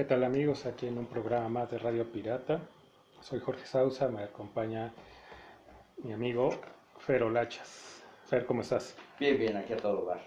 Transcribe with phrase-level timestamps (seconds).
[0.00, 0.64] ¿Qué tal amigos?
[0.64, 2.58] Aquí en un programa más de Radio Pirata.
[3.20, 4.94] Soy Jorge Sausa, me acompaña
[6.02, 6.48] mi amigo
[7.00, 8.02] Fer Olachas.
[8.24, 8.96] Fer, ¿cómo estás?
[9.18, 10.22] Bien, bien, aquí a todo lugar.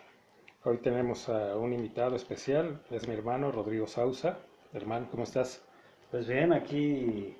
[0.64, 4.38] Hoy tenemos a un invitado especial, es mi hermano Rodrigo Sausa.
[4.73, 5.66] Hermano, ¿cómo estás?
[6.12, 7.36] Pues bien, aquí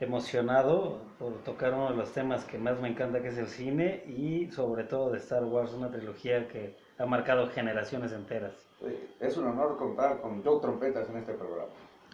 [0.00, 4.04] emocionado por tocar uno de los temas que más me encanta, que es el cine
[4.06, 8.68] y sobre todo de Star Wars, una trilogía que ha marcado generaciones enteras.
[9.20, 11.68] Es un honor contar con Joe Trompetas en este programa.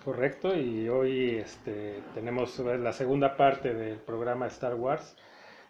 [0.04, 5.16] Correcto, y hoy este, tenemos la segunda parte del programa Star Wars.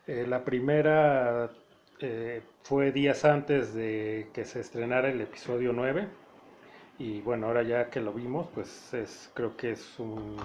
[0.07, 1.51] Eh, la primera
[2.01, 6.09] eh, fue días antes de que se estrenara el episodio 9
[6.99, 10.37] y bueno, ahora ya que lo vimos, pues es, creo que es un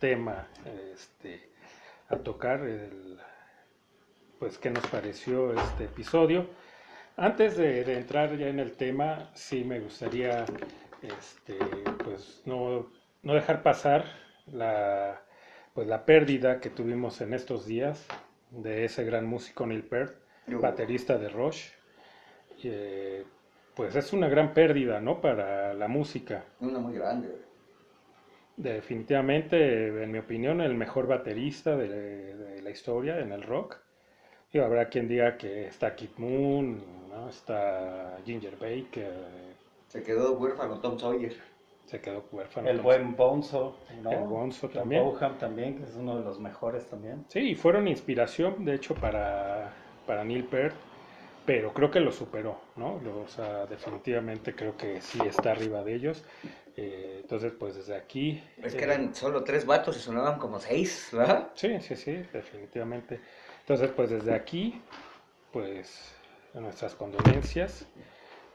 [0.00, 0.46] tema
[0.94, 1.50] este,
[2.08, 3.18] a tocar, el,
[4.38, 6.46] pues qué nos pareció este episodio.
[7.18, 10.44] Antes de, entrar ya en el tema, sí me gustaría
[11.02, 11.58] este,
[12.04, 12.86] pues no,
[13.24, 14.04] no dejar pasar
[14.52, 15.20] la,
[15.74, 18.06] pues la pérdida que tuvimos en estos días
[18.52, 20.14] de ese gran músico Neil Peart,
[20.46, 21.70] baterista de Rush.
[22.62, 23.24] Eh,
[23.74, 25.20] pues es una gran pérdida, ¿no?
[25.20, 26.44] Para la música.
[26.60, 27.34] Una muy grande.
[28.56, 33.80] Definitivamente, en mi opinión, el mejor baterista de, la historia en el rock.
[34.52, 36.82] Y habrá quien diga que está Kid Moon,
[37.28, 39.12] Está Ginger Baker.
[39.88, 41.34] Se quedó huérfano Tom Sawyer.
[41.86, 42.68] Se quedó huérfano.
[42.68, 44.12] El buen Bonzo, ¿no?
[44.12, 45.02] El Bonzo también.
[45.02, 47.24] Boham también, que es uno de los mejores también.
[47.28, 49.72] Sí, y fueron inspiración, de hecho, para,
[50.06, 50.74] para Neil Peart,
[51.46, 53.00] pero creo que lo superó, ¿no?
[53.22, 56.24] O sea, definitivamente creo que sí está arriba de ellos.
[56.76, 58.42] Eh, entonces, pues desde aquí...
[58.62, 61.48] Es que eran solo tres vatos y sonaban como seis, ¿verdad?
[61.54, 63.20] Sí, sí, sí, definitivamente.
[63.68, 64.80] Entonces, pues desde aquí,
[65.52, 66.16] pues
[66.54, 67.86] nuestras condolencias.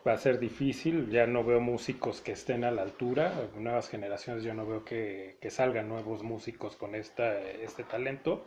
[0.07, 4.43] Va a ser difícil, ya no veo músicos que estén a la altura, nuevas generaciones
[4.43, 8.43] yo no veo que, salgan nuevos músicos con esta, este talento.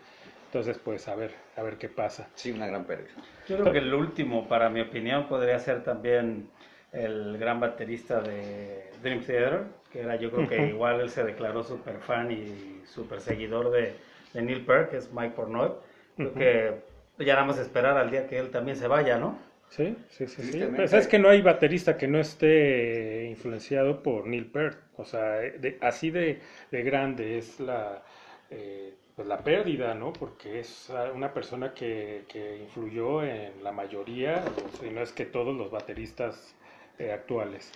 [0.46, 2.28] Entonces, pues a ver, a ver qué pasa.
[2.34, 3.12] Sí, una gran pérdida.
[3.48, 6.48] Yo creo que el último, para mi opinión, podría ser también
[6.92, 11.62] el gran baterista de Dream Theater, que era yo creo que igual él se declaró
[11.62, 13.94] súper fan y súper seguidor de,
[14.34, 15.70] de Neil Peart, que es Mike Pornoy.
[16.16, 16.74] Creo que
[17.18, 19.38] ya nada más esperar al día que él también se vaya, ¿no?
[19.68, 20.42] Sí, sí, sí.
[20.42, 20.64] sí.
[20.74, 24.78] Pues es que no hay baterista que no esté influenciado por Neil Peart.
[24.96, 25.40] O sea,
[25.80, 26.40] así de,
[26.70, 28.02] grande es la,
[28.50, 30.12] eh, pues la pérdida, ¿no?
[30.12, 34.44] Porque es una persona que, que influyó en la mayoría,
[34.86, 36.54] y no es que todos los bateristas
[36.98, 37.72] eh, actuales.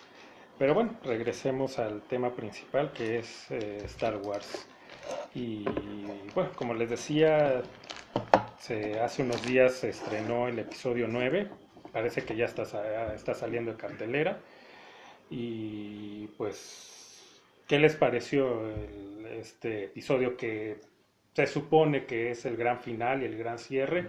[0.58, 4.68] Pero bueno, regresemos al tema principal que es eh, Star Wars.
[5.34, 5.64] Y
[6.34, 7.62] bueno, como les decía,
[9.02, 11.48] hace unos días se estrenó el episodio 9,
[11.92, 12.62] parece que ya está,
[13.14, 14.40] está saliendo de cartelera.
[15.30, 18.68] Y pues, ¿qué les pareció
[19.30, 20.80] este episodio que
[21.34, 24.08] se supone que es el gran final y el gran cierre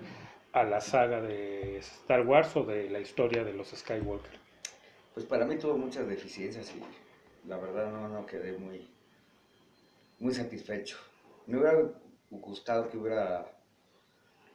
[0.54, 4.40] a la saga de Star Wars o de la historia de los Skywalker?
[5.14, 8.90] Pues para mí tuvo muchas deficiencias y la verdad no, no quedé muy,
[10.22, 10.98] muy satisfecho.
[11.48, 11.78] Me hubiera
[12.30, 13.46] gustado que hubiera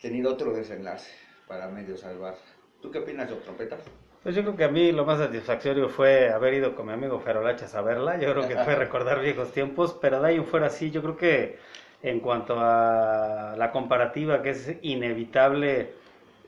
[0.00, 1.10] tenido otro desenlace
[1.46, 2.36] para medio salvar.
[2.80, 3.76] ¿Tú qué opinas, de Trompeta?
[4.22, 7.20] Pues yo creo que a mí lo más satisfactorio fue haber ido con mi amigo
[7.20, 8.18] Ferolachas a verla.
[8.18, 11.58] Yo creo que fue recordar viejos tiempos, pero de ahí fuera así, yo creo que
[12.02, 15.92] en cuanto a la comparativa que es inevitable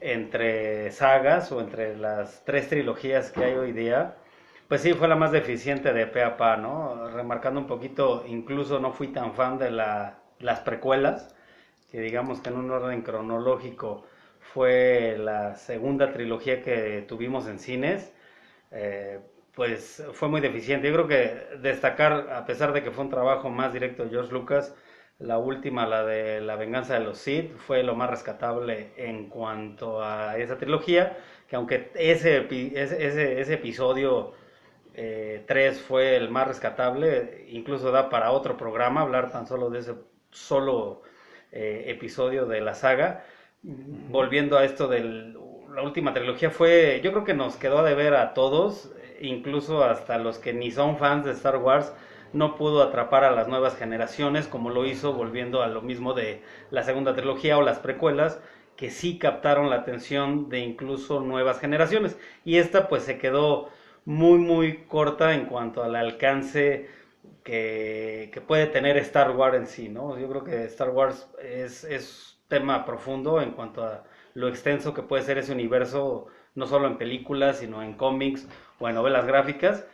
[0.00, 4.14] entre sagas o entre las tres trilogías que hay hoy día,
[4.68, 7.08] pues sí, fue la más deficiente de pe a pa, ¿no?
[7.10, 11.34] Remarcando un poquito, incluso no fui tan fan de la, las precuelas,
[11.90, 14.04] que digamos que en un orden cronológico
[14.40, 18.12] fue la segunda trilogía que tuvimos en cines,
[18.72, 19.20] eh,
[19.54, 20.88] pues fue muy deficiente.
[20.88, 24.32] Yo creo que destacar, a pesar de que fue un trabajo más directo de George
[24.32, 24.74] Lucas,
[25.18, 30.02] la última, la de La venganza de los Sith, fue lo más rescatable en cuanto
[30.02, 31.16] a esa trilogía,
[31.48, 34.34] que aunque ese, ese, ese episodio
[35.46, 39.78] 3 eh, fue el más rescatable, incluso da para otro programa hablar tan solo de
[39.78, 39.94] ese
[40.30, 41.02] solo
[41.52, 43.24] eh, episodio de la saga.
[43.62, 48.14] Volviendo a esto de la última trilogía, fue, yo creo que nos quedó a deber
[48.14, 51.92] a todos, incluso hasta los que ni son fans de Star Wars,
[52.32, 56.42] no pudo atrapar a las nuevas generaciones como lo hizo volviendo a lo mismo de
[56.70, 58.40] la segunda trilogía o las precuelas
[58.76, 63.70] que sí captaron la atención de incluso nuevas generaciones y esta pues se quedó
[64.04, 66.88] muy muy corta en cuanto al alcance
[67.44, 70.18] que, puede tener Star Wars en sí, ¿no?
[70.18, 74.04] Yo creo que Star Wars es, es tema profundo en cuanto a
[74.34, 78.46] lo extenso que puede ser ese universo, no solo en películas, sino en cómics
[78.78, 79.86] o en novelas gráficas,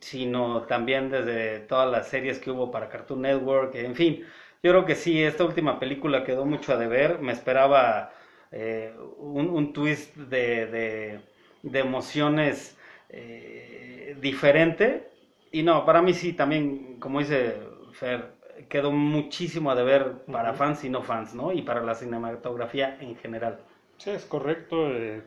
[0.00, 4.24] sino también desde todas las series que hubo para Cartoon Network, en fin.
[4.62, 7.18] Yo creo que sí, esta última película quedó mucho a deber.
[7.18, 8.12] Me esperaba
[8.52, 11.20] eh, un, twist de,
[11.62, 12.78] de, emociones
[13.12, 15.08] eh, diferente.
[15.50, 17.56] Y no, para mí sí, también, como dice
[17.92, 18.32] Fer,
[18.68, 21.52] quedó muchísimo a deber para fans y no fans, ¿no?
[21.52, 23.60] Y para la cinematografía en general.
[23.98, 24.88] Sí, es correcto.
[24.90, 25.22] Eh,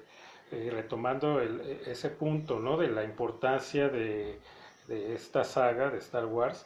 [0.72, 2.78] retomando ese punto, ¿no?
[2.78, 4.40] De la importancia de,
[4.88, 6.66] de esta saga de Star Wars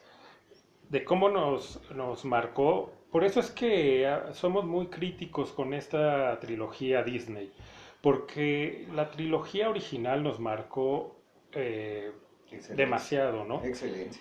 [0.90, 2.92] de cómo nos, nos marcó.
[3.10, 7.50] Por eso es que ah, somos muy críticos con esta trilogía Disney,
[8.00, 11.16] porque la trilogía original nos marcó
[11.52, 12.12] eh,
[12.70, 13.64] demasiado, ¿no?
[13.64, 14.18] Excelente.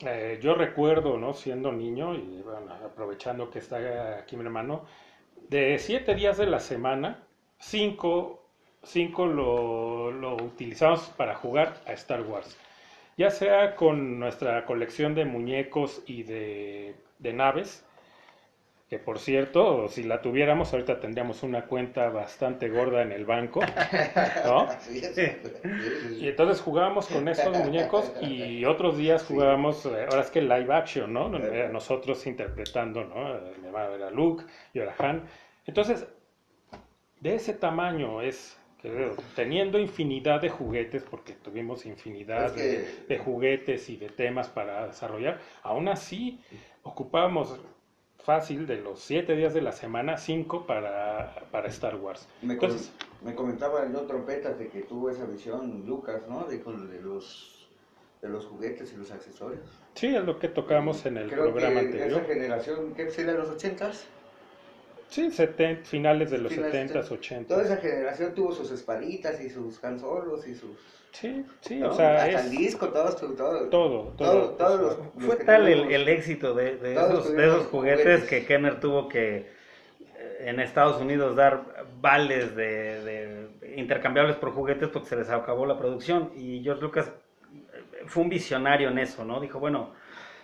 [0.00, 1.34] Eh, yo recuerdo, ¿no?
[1.34, 4.84] Siendo niño, y bueno, aprovechando que está aquí mi hermano,
[5.48, 7.26] de siete días de la semana,
[7.58, 8.48] cinco,
[8.82, 12.56] cinco lo, lo utilizamos para jugar a Star Wars
[13.18, 17.84] ya sea con nuestra colección de muñecos y de, naves,
[18.88, 23.60] que por cierto, si la tuviéramos, ahorita tendríamos una cuenta bastante gorda en el banco,
[24.44, 24.68] ¿no?
[26.18, 30.72] Y entonces jugábamos con esos muñecos y otros días jugábamos, eh, ahora es que live
[30.72, 31.28] action, ¿no?
[31.28, 33.40] Nosotros interpretando, ¿no?
[33.62, 35.24] Mi era Luke, yo era Han.
[35.66, 36.06] Entonces,
[37.20, 38.58] de ese tamaño es
[39.34, 45.88] teniendo infinidad de juguetes, porque tuvimos infinidad de, juguetes y de temas para desarrollar, aún
[45.88, 46.40] así
[46.82, 47.60] ocupábamos
[48.24, 52.28] fácil de los siete días de la semana, cinco para, para Star Wars.
[52.42, 52.92] Me, Entonces,
[53.22, 56.44] me comentaba el otro trompetas de que tuvo esa visión Lucas, ¿no?
[56.44, 57.54] De, de los
[58.22, 59.62] de los juguetes y los accesorios.
[59.94, 62.20] Sí, es lo que tocamos en el programa anterior.
[62.20, 64.06] Esa generación, ¿qué sería los ochentas?
[65.08, 65.30] Sí,
[65.84, 67.48] finales de los setentas, 80.
[67.48, 70.70] Toda esa generación tuvo sus espaditas y sus canzolos y sus...
[71.12, 75.12] Sí, sí, o sea, Hasta el disco, todo, todo, todo, todo, todo.
[75.18, 80.36] Fue tal el, éxito de, de esos, de esos juguetes, que Kenner tuvo que eh,
[80.40, 85.78] en Estados Unidos dar vales de, de, intercambiables por juguetes porque se les acabó la
[85.78, 86.30] producción.
[86.36, 89.40] Y George Lucas eh, fue un visionario en eso, ¿no?
[89.40, 89.94] Dijo, bueno,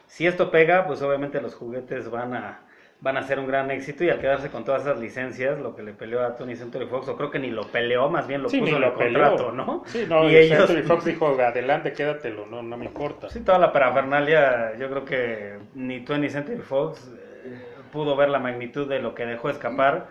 [0.06, 2.63] si esto pega, pues obviamente los juguetes van a
[3.04, 5.82] van a ser un gran éxito y al quedarse con todas esas licencias, lo que
[5.82, 8.48] le peleó a Tony Century Fox, o creo que ni lo peleó, más bien lo
[8.48, 9.82] puso en el contrato, ¿no?
[9.84, 10.66] Sí, no, y ellos...
[10.66, 13.28] Century Fox dijo, adelante, quédatelo, no, no me importa.
[13.28, 17.58] Sí, toda la parafernalia, yo creo que ni Tony Century Fox eh,
[17.92, 20.08] pudo ver la magnitud de lo que dejó escapar.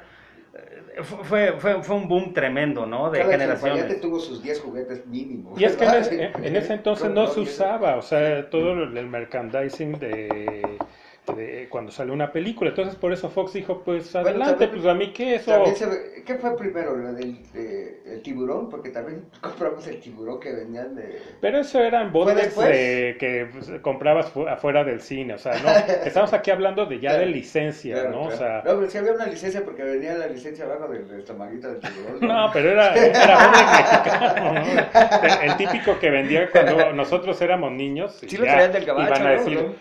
[0.53, 3.09] Eh, fue, fue, fue un boom tremendo, ¿no?
[3.09, 4.01] De Cada generaciones.
[4.01, 5.59] tuvo sus 10 juguetes mínimos.
[5.59, 10.72] Y es que en, ese entonces no se usaba, o sea, todo el merchandising de
[11.69, 12.69] cuando sale una película.
[12.71, 15.63] Entonces por eso Fox dijo, pues adelante, pues a mí qué eso...
[16.25, 16.97] ¿Qué fue primero?
[16.97, 17.37] ¿La del
[18.05, 18.69] el tiburón?
[18.69, 21.21] Porque también compramos el tiburón que venían de...
[21.41, 25.69] Pero eso eran botes que pues, comprabas afuera del cine, o sea, no,
[26.05, 28.23] estamos aquí hablando de ya de licencia, ¿no?
[28.23, 28.57] O sea...
[28.65, 32.19] No, pero sí había una licencia porque venía la licencia abajo del, del del tiburón.
[32.21, 32.49] ¿no?
[32.53, 35.41] pero era, era mexicano, ¿no?
[35.43, 38.17] El típico que vendía cuando nosotros éramos niños.
[38.27, 39.73] Sí, lo traían del caballo, a decir, no,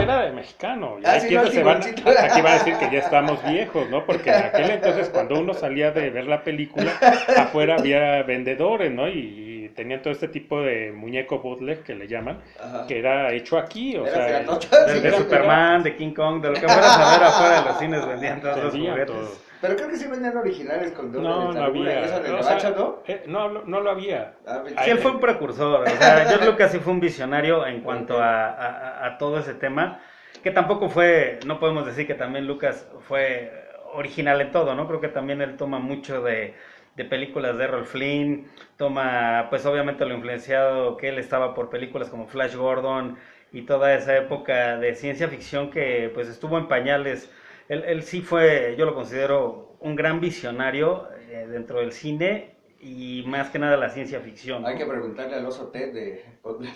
[0.00, 0.98] era de mexicano.
[1.04, 4.04] Ah, aquí, van, aquí va a decir que ya estamos viejos, ¿no?
[4.04, 6.92] Porque en aquel entonces, cuando uno salía de ver la película,
[7.36, 9.08] afuera había vendedores, ¿no?
[9.08, 12.40] Y, tenían todo este tipo de muñeco bootleg que le llaman,
[12.88, 16.96] que era hecho aquí, o sea, de, Superman, de King Kong, de lo que fueras
[16.96, 19.46] a ver afuera de los cines vendían todos los juguetes.
[19.66, 22.04] Pero creo que sí vendían originales con No, no había.
[22.04, 23.02] Eso de no, ¿no?
[23.06, 24.34] Eh, no, no lo había.
[24.46, 25.86] Ah, sí, él fue un precursor.
[25.86, 29.38] O sea, yo creo que sí fue un visionario en cuanto a, a, a, todo
[29.38, 30.00] ese tema.
[30.42, 34.86] Que tampoco fue, no podemos decir que también Lucas fue original en todo, ¿no?
[34.86, 36.54] Creo que también él toma mucho de,
[36.96, 38.46] de películas de Errol Flynn,
[38.76, 43.18] toma, pues obviamente lo influenciado que él estaba por películas como Flash Gordon
[43.52, 47.30] y toda esa época de ciencia ficción que pues estuvo en pañales
[47.68, 53.50] él, sí fue, yo lo considero un gran visionario eh, dentro del cine y más
[53.50, 54.64] que nada la ciencia ficción.
[54.66, 56.24] Hay que preguntarle al oso Ted de,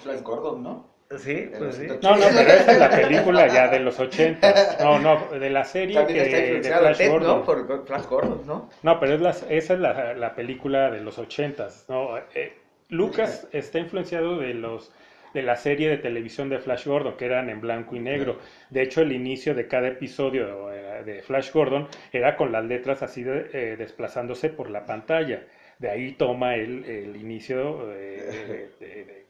[0.02, 0.90] Flash Gordon, ¿no?
[1.18, 1.88] Sí, pues sí.
[2.02, 4.78] No, no, pero esa es la película ya de los 80.
[4.80, 7.38] No, no, de la serie que, de Flash Gordon.
[7.38, 7.44] ¿no?
[7.44, 8.68] Por Flash Gordon, ¿no?
[8.82, 11.68] No, pero es la, esa es la, la película de los 80.
[11.88, 12.16] ¿no?
[12.34, 12.56] Eh,
[12.90, 14.92] Lucas está influenciado de los
[15.32, 18.38] de la serie de televisión de Flash Gordon, que eran en blanco y negro.
[18.70, 23.02] De hecho, el inicio de cada episodio eh, de Flash Gordon era con las letras
[23.02, 25.44] así eh, desplazándose por la pantalla.
[25.78, 27.88] De ahí toma el, el inicio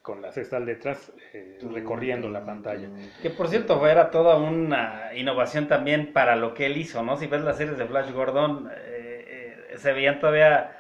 [0.02, 2.88] con las estas letras eh, recorriendo la pantalla.
[3.23, 7.16] Que por cierto era toda una innovación también para lo que él hizo, ¿no?
[7.16, 8.69] Si ves las series de Flash Gordon,
[9.76, 10.76] se veían todavía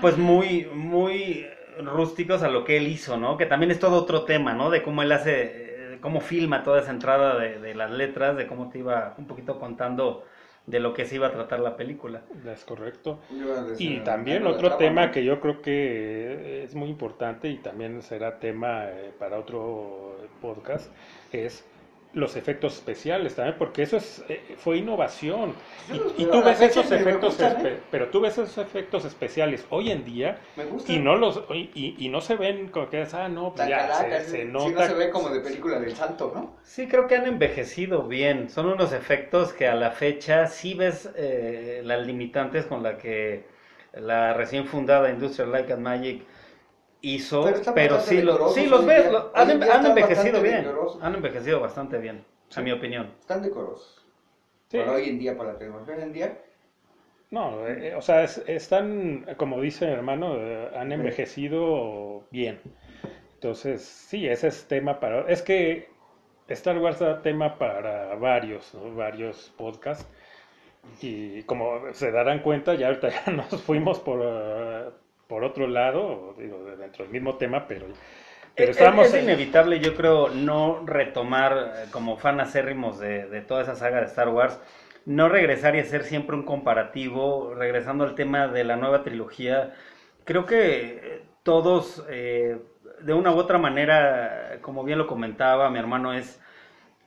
[0.00, 1.46] pues muy, muy
[1.84, 3.36] rústicos a lo que él hizo, ¿no?
[3.36, 4.70] Que también es todo otro tema, ¿no?
[4.70, 8.46] De cómo él hace, eh, cómo filma toda esa entrada de, de las letras, de
[8.46, 10.24] cómo te iba un poquito contando
[10.66, 12.22] de lo que se iba a tratar la película.
[12.44, 13.20] Es correcto.
[13.78, 18.86] Y también otro tema que yo creo que es muy importante y también será tema
[18.86, 20.90] eh, para otro podcast
[21.32, 21.64] es
[22.16, 25.52] los efectos especiales también, porque eso es, eh, fue innovación.
[26.16, 27.78] Y, tú ves esos efectos, ¿eh?
[27.90, 30.38] pero tú ves esos efectos especiales hoy en día
[30.88, 34.46] y no los y, y, no se ven como que ah no, pues ya se,
[34.46, 34.70] nota.
[34.70, 36.56] no se ve como de película del santo, ¿no?
[36.62, 38.48] Sí, creo que han envejecido bien.
[38.48, 43.44] Son unos efectos que a la fecha sí ves eh, las limitantes con la que
[43.92, 46.22] la recién fundada Industrial Light and Magic
[47.14, 47.44] hizo,
[47.74, 48.16] pero, sí,
[48.54, 50.66] sí los ves, han, envejecido bien,
[51.00, 53.12] han envejecido bastante bien, a mi opinión.
[53.20, 54.04] Están decorosos.
[54.70, 56.38] Para hoy en día, para la tecnología hoy en día.
[57.30, 62.60] No, eh, o sea, están, como dice mi hermano, eh, han envejecido bien.
[63.34, 65.28] Entonces, sí, ese es tema para...
[65.28, 65.88] Es que
[66.48, 70.08] Star Wars da tema para varios, varios podcasts.
[71.02, 74.22] Y como se darán cuenta, ya ahorita ya nos fuimos por,
[75.26, 77.86] por otro lado, digo, dentro del mismo tema, pero...
[78.54, 79.12] pero estamos...
[79.12, 84.00] es, inevitable, yo creo, no retomar eh, como fan acérrimos de, de toda esa saga
[84.00, 84.60] de Star Wars,
[85.04, 89.74] no regresar y hacer siempre un comparativo, regresando al tema de la nueva trilogía.
[90.24, 92.58] Creo que eh, todos, eh,
[93.00, 96.40] de una u otra manera, como bien lo comentaba mi hermano, es,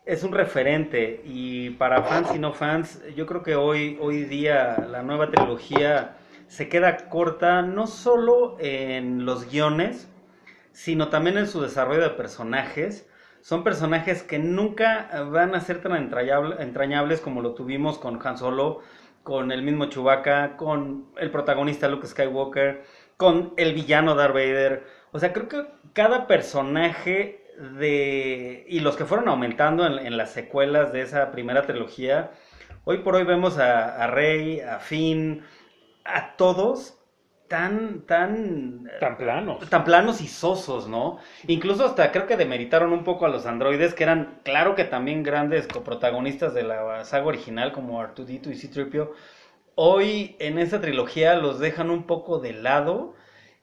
[0.06, 4.78] es un referente y para fans y no fans, yo creo que hoy, hoy día
[4.90, 6.16] la nueva trilogía
[6.50, 10.10] se queda corta no solo en los guiones,
[10.72, 13.08] sino también en su desarrollo de personajes.
[13.42, 18.82] Son personajes que nunca van a ser tan entrañables como lo tuvimos con Han Solo,
[19.22, 22.84] con el mismo Chewbacca, con el protagonista Luke Skywalker,
[23.16, 24.88] con el villano Darth Vader.
[25.12, 27.46] O sea, creo que cada personaje
[27.78, 28.66] de...
[28.68, 32.32] y los que fueron aumentando en, las secuelas de esa primera trilogía,
[32.86, 35.44] hoy por hoy vemos a, a Rey, a Finn,
[36.16, 37.00] a todos
[37.50, 38.90] tan, tan...
[39.02, 39.70] Tan planos.
[39.70, 41.18] Tan planos y sosos, ¿no?
[41.48, 45.24] Incluso hasta creo que demeritaron un poco a los androides, que eran, claro que también
[45.24, 49.14] grandes coprotagonistas de la saga original, como Artudito y C-Tripio.
[49.76, 53.16] Hoy en esta trilogía los dejan un poco de lado,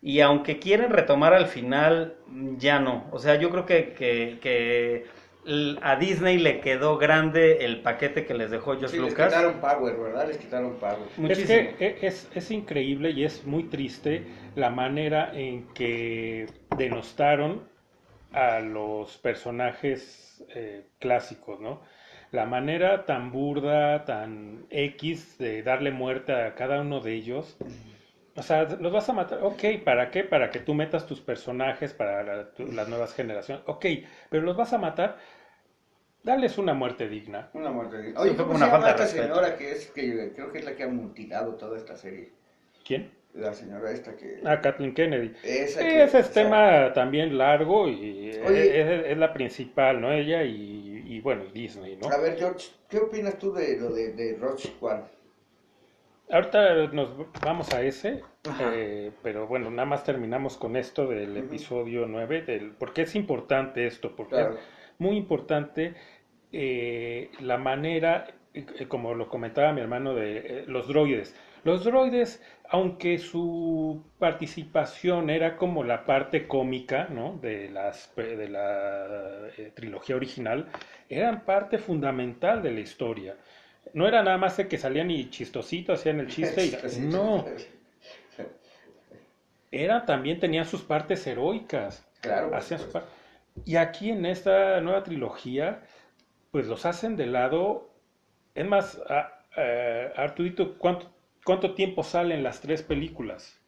[0.02, 2.16] y aunque quieren retomar al final,
[2.58, 3.06] ya no.
[3.12, 5.06] O sea, yo creo que, que
[5.82, 9.18] a Disney le quedó grande el paquete que les dejó George Lucas.
[9.18, 10.28] Les quitaron power, ¿verdad?
[10.28, 11.30] Les quitaron power.
[11.30, 14.26] Es que e, es, es, increíble y es muy triste
[14.56, 17.62] la manera en que denostaron
[18.32, 21.80] a los personajes eh, clásicos, ¿no?
[22.32, 27.56] La manera tan burda, tan X de darle muerte a cada uno de ellos.
[28.36, 29.38] O sea, los vas a matar.
[29.42, 30.22] Ok, ¿para qué?
[30.22, 33.62] Para que tú metas tus personajes para las nuevas generaciones.
[33.66, 33.86] Ok,
[34.28, 35.16] pero los vas a matar
[36.26, 37.50] Dales una muerte digna.
[37.52, 38.20] Una muerte digna.
[38.20, 40.82] Oye, ¿cómo una se llama esta señora que es, que creo que es la que
[40.82, 42.32] ha mutilado toda esta serie?
[42.84, 43.12] ¿Quién?
[43.32, 44.40] La señora esta que...
[44.44, 45.32] Ah, Kathleen Kennedy.
[45.44, 50.12] ese es tema también largo y es, la principal, ¿no?
[50.12, 52.08] Ella y, bueno, Disney, ¿no?
[52.08, 55.02] A ver, George, ¿qué opinas tú de lo de, de Roche One?
[56.28, 58.20] Ahorita nos vamos a ese,
[58.72, 63.86] eh, pero bueno, nada más terminamos con esto del episodio 9, del, porque es importante
[63.86, 64.48] esto, porque es
[64.98, 65.94] muy importante
[66.52, 71.34] eh, la manera, eh, como lo comentaba mi hermano, de eh, los droides.
[71.64, 77.38] Los droides, aunque su participación era como la parte cómica ¿no?
[77.42, 80.68] de, las, de la trilogía original,
[81.08, 83.36] eran parte fundamental de la historia.
[83.94, 87.00] No era nada más de que salían y chistositos, hacían el chiste y...
[87.00, 87.44] No.
[89.72, 92.06] Era, también tenían sus partes heroicas.
[92.20, 92.54] Claro.
[92.54, 92.80] Hacían
[93.64, 95.82] y aquí en esta nueva trilogía,
[96.56, 97.90] pues los hacen de lado.
[98.54, 98.98] Es más,
[100.16, 101.12] Arturito, ¿cuánto,
[101.44, 103.60] ¿cuánto tiempo salen las tres películas?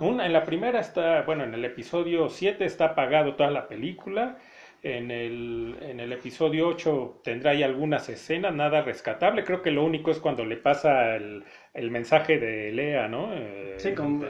[0.00, 4.36] Una, en la primera está, bueno, en el episodio 7 está apagado toda la película.
[4.82, 9.42] En el, en el episodio 8 tendrá ahí algunas escenas, nada rescatable.
[9.42, 13.30] Creo que lo único es cuando le pasa el, el mensaje de Lea, ¿no?
[13.78, 14.22] sí, con,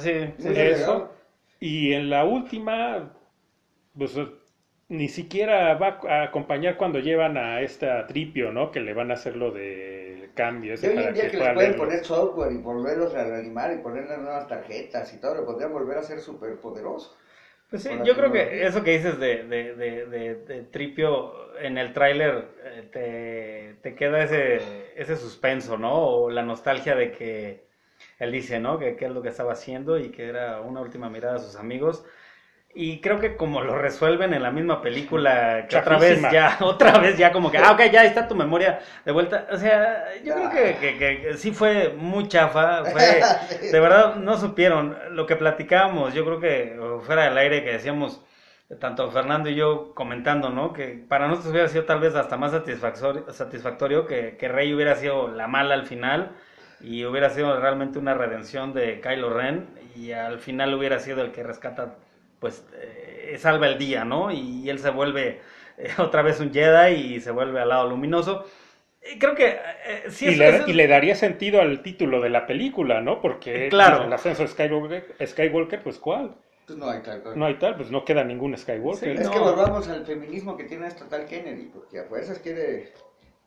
[0.00, 1.12] sí, sí, eso.
[1.60, 3.10] Y en la última,
[3.94, 4.18] pues
[4.88, 8.70] ni siquiera va a acompañar cuando llevan a esta tripio, ¿no?
[8.70, 10.74] Que le van a hacer lo de cambio.
[10.74, 14.18] Ese hoy en día que, les pueden poner software y volverlos a reanimar y ponerle
[14.18, 17.16] nuevas tarjetas y todo, lo podrían volver a ser súper poderoso.
[17.68, 21.92] Pues sí, yo creo que eso que dices de, de, de, de, Tripio en el
[21.92, 25.92] tráiler eh, te, te, queda ese, ese suspenso, ¿no?
[25.94, 27.66] O la nostalgia de que
[28.20, 28.78] él dice, ¿no?
[28.78, 31.56] Que qué es lo que estaba haciendo y que era una última mirada a sus
[31.56, 32.04] amigos.
[32.78, 36.98] Y creo que como lo resuelven en la misma película, que otra vez ya, otra
[36.98, 39.46] vez ya como que, ah, ok, ya está tu memoria de vuelta.
[39.50, 43.22] O sea, yo creo que, que, que, sí fue muy chafa, fue,
[43.72, 48.22] de verdad no supieron lo que platicábamos, yo creo que fuera del aire que decíamos,
[48.78, 50.74] tanto Fernando y yo comentando, ¿no?
[50.74, 54.96] Que para nosotros hubiera sido tal vez hasta más satisfactorio, satisfactorio que, que Rey hubiera
[54.96, 56.32] sido la mala al final
[56.82, 61.32] y hubiera sido realmente una redención de Kylo Ren y al final hubiera sido el
[61.32, 61.94] que rescata
[62.40, 64.30] pues eh, salva el día, ¿no?
[64.32, 65.40] Y, él se vuelve
[65.78, 68.44] eh, otra vez un Jedi y se vuelve al lado luminoso.
[69.20, 73.00] Creo que eh, sí y, le, y le daría sentido al título de la película,
[73.00, 73.20] ¿no?
[73.20, 74.04] Porque claro.
[74.04, 76.34] el ascenso de Skywalker, Skywalker, pues ¿cuál?
[76.66, 77.22] Pues no hay tal.
[77.36, 79.20] No hay tal, pues no queda ningún Skywalker.
[79.20, 82.92] es que volvamos al feminismo que tiene esta tal Kennedy, porque a fuerzas quiere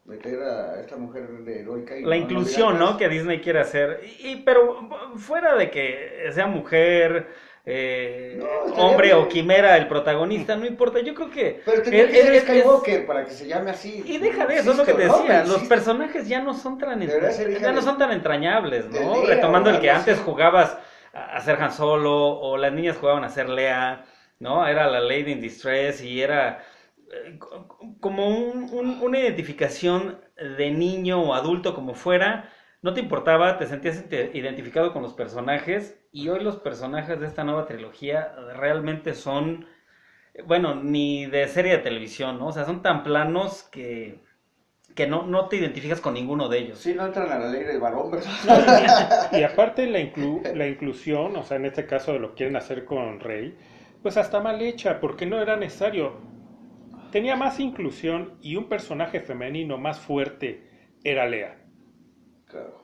[0.05, 1.95] meter a esta mujer de heroica.
[2.01, 2.97] la inclusión, ¿no?
[2.97, 4.01] Que Disney quiere hacer.
[4.19, 7.27] Y, pero fuera de que sea mujer
[7.65, 8.39] eh,
[8.75, 11.61] hombre o quimera el protagonista, no importa, yo creo que...
[11.65, 14.03] Pero que ser Skywalker para que se llame así.
[14.05, 17.01] Y deja de eso, es lo que te decía, los personajes ya no son tan,
[17.01, 19.23] ya no son tan entrañables, ¿no?
[19.25, 20.77] Retomando el que antes jugabas
[21.13, 24.05] a ser Han Solo o las niñas jugaban a ser Lea,
[24.39, 24.65] ¿no?
[24.67, 26.63] Era la Lady in Distress y era
[27.11, 27.37] eh,
[27.99, 30.21] como una identificación
[30.57, 32.49] de niño o adulto como fuera
[32.81, 37.43] no te importaba, te sentías identificado con los personajes y hoy los personajes de esta
[37.43, 39.67] nueva trilogía realmente son,
[40.45, 42.47] bueno, ni de serie de televisión, ¿no?
[42.47, 44.21] O sea, son tan planos que,
[44.95, 46.79] que no, no te identificas con ninguno de ellos.
[46.79, 49.29] Sí, no entran a la ley del varón, ¿verdad?
[49.33, 49.99] y, aparte la,
[50.53, 53.57] la inclusión, o sea, en este caso lo quieren hacer con Rey,
[54.01, 56.21] pues hasta mal hecha, porque no era necesario.
[57.11, 60.69] Tenía más inclusión y un personaje femenino más fuerte
[61.03, 61.57] era Lea.
[62.45, 62.78] Claro.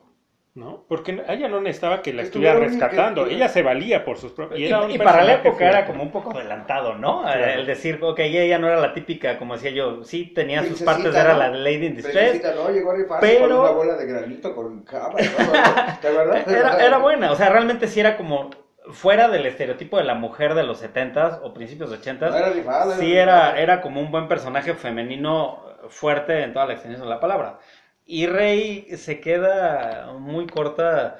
[0.56, 0.86] ¿No?
[0.88, 4.58] Porque ella no necesitaba que la estuviera rescatando, ella se valía por sus propios...
[4.88, 7.30] Y, para la época era como un poco adelantado, ¿no?
[7.30, 11.14] El decir, ok, ella no era la típica, como decía yo, sí tenía sus partes,
[11.14, 13.48] era la Lady in Distress, no, llegó pero...
[13.48, 15.18] con una bola de granito con cama,
[16.46, 18.48] era, era buena, o sea, realmente sí era como
[18.90, 23.60] fuera del estereotipo de la mujer de los 70s o principios de 80s, sí era,
[23.60, 27.58] era como un buen personaje femenino fuerte en toda la extensión de la palabra.
[28.06, 31.18] Y Rey se queda muy corta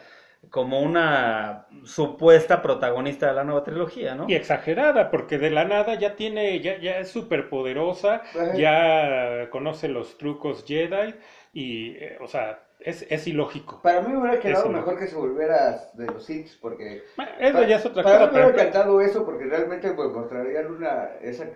[0.50, 4.26] como una supuesta protagonista de la nueva trilogía, ¿no?
[4.28, 8.22] Y exagerada, porque de la nada ya tiene, ya, ya es súper poderosa,
[8.54, 11.14] ya conoce los trucos Jedi
[11.52, 13.80] y, eh, o sea, es, es, ilógico.
[13.82, 17.02] Para mí me hubiera quedado mejor que se volviera de los Sith, porque...
[17.40, 18.30] eso ya es otra para cosa.
[18.30, 21.46] Mí me hubiera encantado eso, porque realmente pues, mostrarían una, esa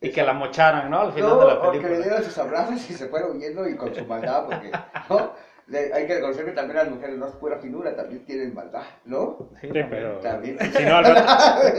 [0.00, 1.00] y que la mocharan, ¿no?
[1.00, 1.88] Al final de la película.
[1.88, 4.70] que le dieran sus abrazos y se fuera huyendo y con su maldad, porque,
[5.08, 5.32] ¿no?
[5.74, 9.48] hay que reconocer que también las mujeres no es pura finura, también tienen maldad, ¿no?
[9.60, 10.58] Sí, pero también.
[10.60, 11.32] Si, no, al rato,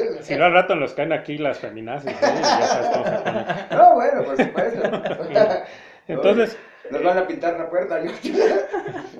[0.21, 2.17] si no al rato nos caen aquí las feminazis, ¿sí?
[2.21, 4.81] ya sabes cómo se No, bueno, por supuesto.
[6.07, 6.57] Entonces...
[6.89, 8.01] Nos van a pintar la puerta.
[8.01, 8.11] Yo.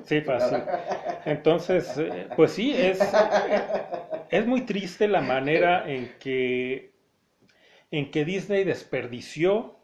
[0.04, 0.62] Sí, fácil.
[1.26, 2.98] Entonces, eh, pues sí, es,
[4.30, 6.92] es muy triste la manera en que
[7.90, 9.76] en que Disney desperdició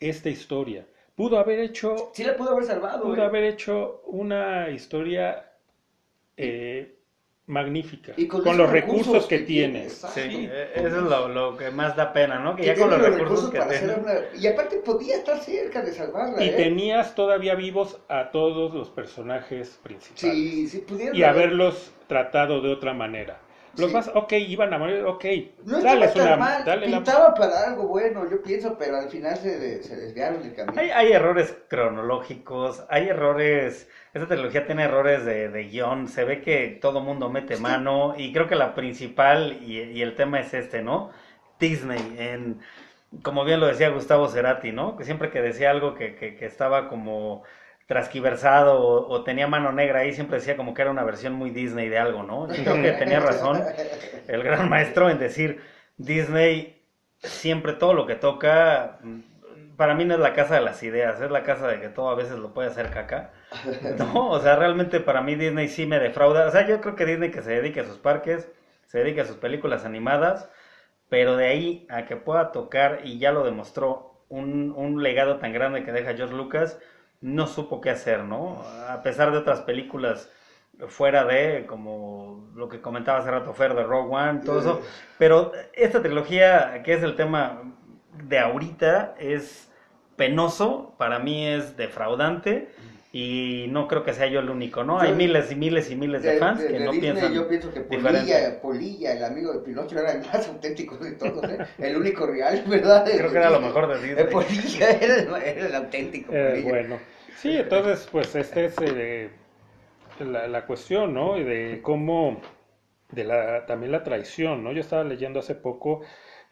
[0.00, 0.86] esta historia.
[1.14, 2.10] Pudo haber hecho...
[2.14, 3.02] Sí, la pudo haber salvado.
[3.02, 5.52] Pudo haber hecho una historia
[6.36, 6.98] eh,
[7.46, 8.12] magnífica.
[8.16, 9.88] Y con, los recursos, que, tiene.
[9.88, 12.54] Sí, eso es lo, que más da pena, ¿no?
[12.54, 13.94] Que, ya con los, recursos, que tiene.
[14.38, 16.42] Y aparte podía estar cerca de salvarla.
[16.42, 16.52] Y ¿eh?
[16.52, 20.36] tenías todavía vivos a todos los personajes principales.
[20.36, 21.16] Sí, sí pudieron.
[21.16, 23.40] Y haberlos tratado de otra manera.
[23.78, 25.24] Los más, ok, iban a morir, ok.
[25.64, 29.82] No dale una, mal, dale pintaba para algo bueno, yo pienso, pero al final se,
[29.82, 30.80] se desviaron del camino.
[30.80, 36.42] Hay, hay, errores cronológicos, hay errores, esta trilogía tiene errores de, de guion, se ve
[36.42, 40.52] que todo mundo mete mano, y creo que la principal, y, y el tema es
[40.54, 41.10] este, ¿no?
[41.60, 42.60] Disney, en,
[43.22, 44.96] como bien lo decía Gustavo Cerati, ¿no?
[44.96, 47.42] Que siempre que decía algo que, que, que estaba como
[47.88, 51.88] trasquiversado o, tenía mano negra ahí, siempre decía como que era una versión muy Disney
[51.88, 52.46] de algo, ¿no?
[52.52, 53.64] Yo creo que tenía razón
[54.28, 55.62] el gran maestro en decir,
[55.96, 56.82] Disney
[57.16, 58.98] siempre todo lo que toca,
[59.78, 62.10] para mí no es la casa de las ideas, es la casa de que todo
[62.10, 63.30] a veces lo puede hacer caca,
[63.98, 64.32] ¿no?
[64.32, 67.30] O sea, realmente para mí Disney sí me defrauda, o sea, yo creo que Disney
[67.30, 68.50] que se dedique a sus parques,
[68.84, 70.50] se dedique a sus películas animadas,
[71.08, 75.54] pero de ahí a que pueda tocar, y ya lo demostró, un, un legado tan
[75.54, 76.78] grande que deja George Lucas,
[77.20, 78.62] no supo qué hacer, ¿no?
[78.88, 80.30] A pesar de otras películas
[80.86, 84.80] fuera de, como lo que comentaba hace rato Fer de Rogue One, todo eso,
[85.18, 87.62] pero esta trilogía, que es el tema
[88.12, 89.72] de ahorita, es
[90.16, 92.72] penoso, para mí es defraudante,
[93.10, 95.00] y no creo que sea yo el único, ¿no?
[95.00, 98.60] Hay miles y miles y miles de, fans que no piensan Yo pienso que Polilla,
[98.60, 101.58] Polilla, el amigo de Pinocho, era el más auténtico de todos, ¿eh?
[101.78, 103.06] el único real, ¿verdad?
[103.10, 104.26] Creo que era lo mejor de Disney.
[104.30, 106.32] Polilla era el, era el auténtico.
[106.34, 106.98] Eh, bueno,
[107.36, 109.30] sí, entonces, pues, este es eh,
[110.20, 111.36] la, la, cuestión, ¿no?
[111.36, 112.42] De cómo,
[113.10, 114.72] de la, también la traición, ¿no?
[114.72, 116.02] Yo estaba leyendo hace poco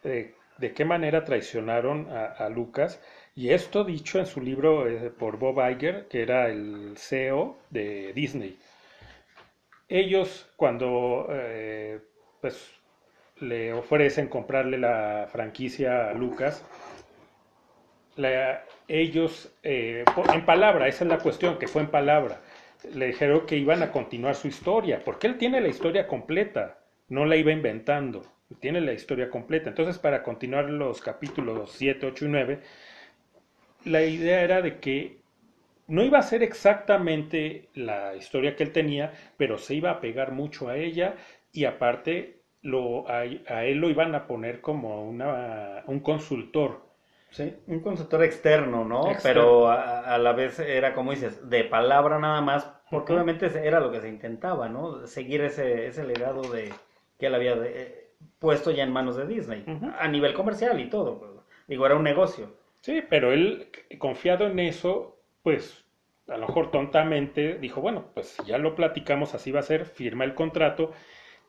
[0.03, 2.99] eh, de qué manera traicionaron a, a Lucas
[3.37, 8.11] y esto dicho en su libro eh, por Bob Iger, que era el CEO de
[8.13, 8.57] Disney.
[9.87, 11.99] Ellos cuando eh,
[12.41, 12.71] pues,
[13.39, 16.65] le ofrecen comprarle la franquicia a Lucas,
[18.87, 22.41] ellos, eh, en palabra, esa es la cuestión, que fue en palabra,
[22.91, 27.23] le dijeron que iban a continuar su historia, porque él tiene la historia completa, no
[27.25, 28.25] la iba inventando,
[28.59, 29.69] tiene la historia completa.
[29.69, 32.59] Entonces, para continuar los capítulos 7, 8 y 9,
[33.85, 35.17] la idea era de que
[35.87, 40.31] no iba a ser exactamente la historia que él tenía, pero se iba a pegar
[40.31, 41.15] mucho a ella
[41.51, 46.85] y aparte lo, a, él lo iban a poner como una, un consultor.
[47.29, 49.03] Sí, un consultor externo, ¿no?
[49.21, 53.91] Pero a, la vez era, como dices, de palabra nada más, porque obviamente era lo
[53.91, 55.05] que se intentaba, ¿no?
[55.07, 56.73] Seguir ese, ese legado de
[57.19, 58.09] que él había eh,
[58.39, 59.65] puesto ya en manos de Disney,
[59.99, 61.19] a nivel comercial y todo.
[61.19, 61.31] Pues,
[61.67, 62.53] digo, era un negocio.
[62.81, 65.85] Sí, pero él, confiado en eso, pues
[66.27, 70.25] a lo mejor tontamente dijo, bueno, pues ya lo platicamos, así va a ser, firma
[70.25, 70.91] el contrato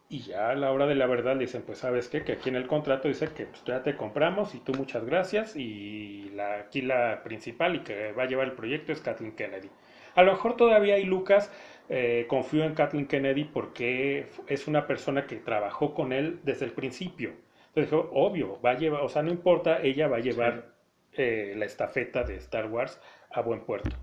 [0.09, 2.49] y ya a la hora de la verdad le dicen, pues sabes qué, que aquí
[2.49, 6.61] en el contrato dice que pues, ya te compramos y tú muchas gracias y la,
[6.61, 9.69] aquí la principal y que va a llevar el proyecto es Kathleen Kennedy.
[10.15, 11.53] A lo mejor todavía hay Lucas
[11.91, 16.73] eh, confío en Kathleen Kennedy porque es una persona que trabajó con él desde el
[16.73, 17.33] principio.
[17.69, 20.78] Entonces dijo, obvio, va a llevar, o sea, no importa, ella va a llevar
[21.19, 23.01] eh, la estafeta de Star Wars
[23.31, 23.97] a buen puerto.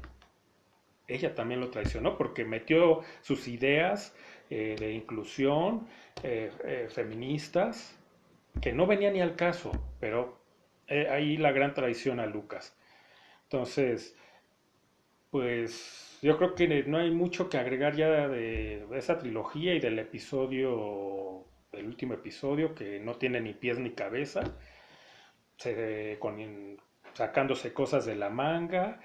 [1.08, 4.16] Ella también lo traicionó porque metió sus ideas
[4.50, 5.88] eh, de inclusión
[6.24, 7.98] eh, feministas
[8.62, 10.40] que no venían ni al caso, pero
[10.88, 12.78] ahí la gran traición a Lucas.
[13.44, 14.16] Entonces,
[15.30, 20.00] pues yo creo que no hay mucho que agregar ya de, esa trilogía y del
[20.00, 24.58] episodio, del último episodio, que no tiene ni pies ni cabeza.
[26.20, 26.40] Con,
[27.16, 29.00] sacándose cosas de la manga.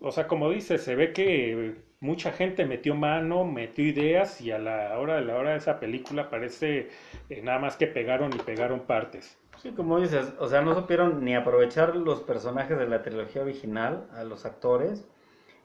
[0.00, 4.58] o sea, como dice, se ve que mucha gente metió mano, metió ideas y a
[4.58, 6.88] la hora de la hora de esa película parece
[7.30, 9.38] eh, nada más que pegaron y pegaron partes.
[9.62, 14.08] Sí, como dices, o sea, no supieron ni aprovechar los personajes de la trilogía original,
[14.14, 15.06] a los actores,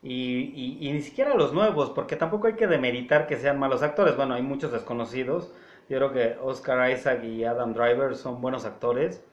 [0.04, 3.82] y, y, ni siquiera a los nuevos, porque tampoco hay que demeritar que sean malos
[3.82, 4.16] actores.
[4.16, 5.52] Bueno, hay muchos desconocidos.
[5.90, 9.27] Yo creo que Oscar Isaac y Adam Driver son buenos actores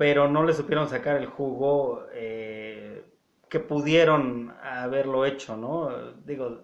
[0.00, 3.04] pero no le supieron sacar el jugo eh,
[3.50, 5.90] que pudieron haberlo hecho, ¿no?
[6.24, 6.62] Digo,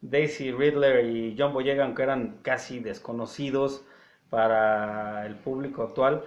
[0.00, 3.84] Daisy Ridler y John Boyega, aunque eran casi desconocidos
[4.28, 6.24] para el público actual,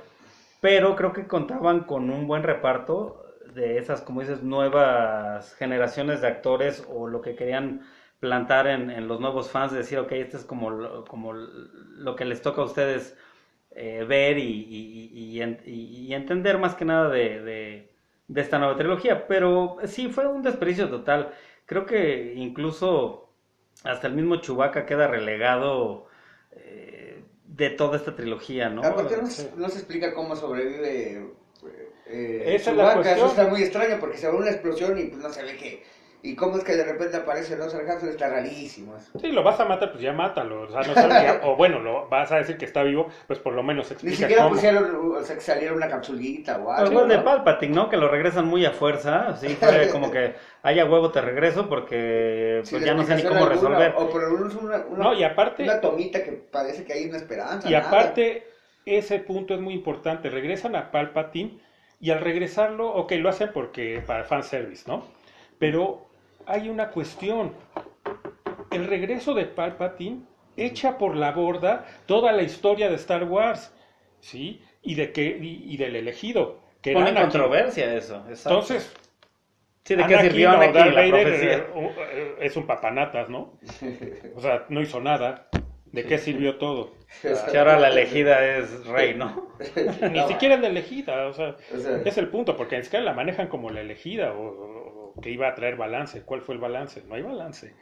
[0.61, 6.27] pero creo que contaban con un buen reparto de esas, como dices, nuevas generaciones de
[6.27, 7.81] actores o lo que querían
[8.21, 12.41] plantar en, los nuevos fans, de decir, ok, este es como, como lo que les
[12.41, 13.17] toca a ustedes
[13.79, 15.39] eh, ver y,
[16.11, 17.91] entender más que nada de,
[18.35, 19.27] esta nueva trilogía.
[19.27, 21.31] Pero sí, fue un desperdicio total.
[21.67, 23.29] Creo que incluso
[23.83, 26.07] hasta el mismo Chewbacca queda relegado
[26.53, 28.81] eh, de toda esta trilogía, ¿no?
[28.81, 31.27] ¿Por qué no, se explica cómo sobrevive
[32.07, 33.15] eh, Chewbacca?
[33.15, 35.83] Eso está muy extraño porque se ve una explosión y pues, no se ve que
[36.27, 38.09] ¿Y cómo es que de repente aparece el Oscar Hanson?
[38.09, 40.63] Está rarísimo Sí, lo vas a matar, pues ya mátalo.
[40.63, 40.93] O, sea, no
[41.49, 44.17] o bueno, lo vas a decir que está vivo, pues por lo menos explica Ni
[44.17, 46.91] siquiera pusieron, o sea, que saliera una capsulita o algo.
[46.91, 47.89] Pues, de Palpatine, ¿no?
[47.89, 49.37] Que lo regresan muy a fuerza.
[49.37, 53.45] Sí, fue como que haya huevo te regreso porque pues, ya no sé ni cómo
[53.45, 53.93] resolver.
[53.95, 57.05] O por lo menos una, una, no, y aparte, una tomita que parece que hay
[57.05, 57.69] una esperanza.
[57.69, 58.45] Y aparte,
[58.85, 60.29] ese punto es muy importante.
[60.29, 61.61] Regresan a Palpatine
[62.01, 65.05] y al regresarlo, ok, lo hacen porque para fanservice, ¿no?
[65.57, 66.06] Pero
[66.47, 67.53] hay una cuestión.
[68.71, 70.21] El regreso de Palpatine
[70.55, 73.73] echa por la borda toda la historia de Star Wars,
[74.19, 74.61] ¿sí?
[74.81, 76.61] Y, de que, y, del elegido.
[76.81, 78.23] Que Pone controversia eso.
[78.27, 78.93] Entonces,
[79.83, 83.59] sí, ¿de qué sirvió Anakin la eh, eh, Es un papanatas, ¿no?
[84.35, 85.49] O sea, no hizo nada.
[85.91, 86.93] ¿De qué sirvió todo?
[87.51, 89.49] Que ahora la elegida es rey, ¿no?
[90.11, 91.55] Ni siquiera es la elegida, o sea,
[92.05, 94.76] es el punto, porque es que la manejan como la elegida, o,
[95.21, 96.21] que iba a traer balance.
[96.23, 97.03] ¿Cuál fue el balance?
[97.07, 97.73] No hay balance.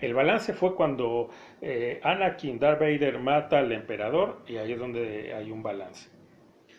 [0.00, 5.32] El balance fue cuando eh, Anakin, Darth Vader mata al emperador y ahí es donde
[5.32, 6.10] hay un balance.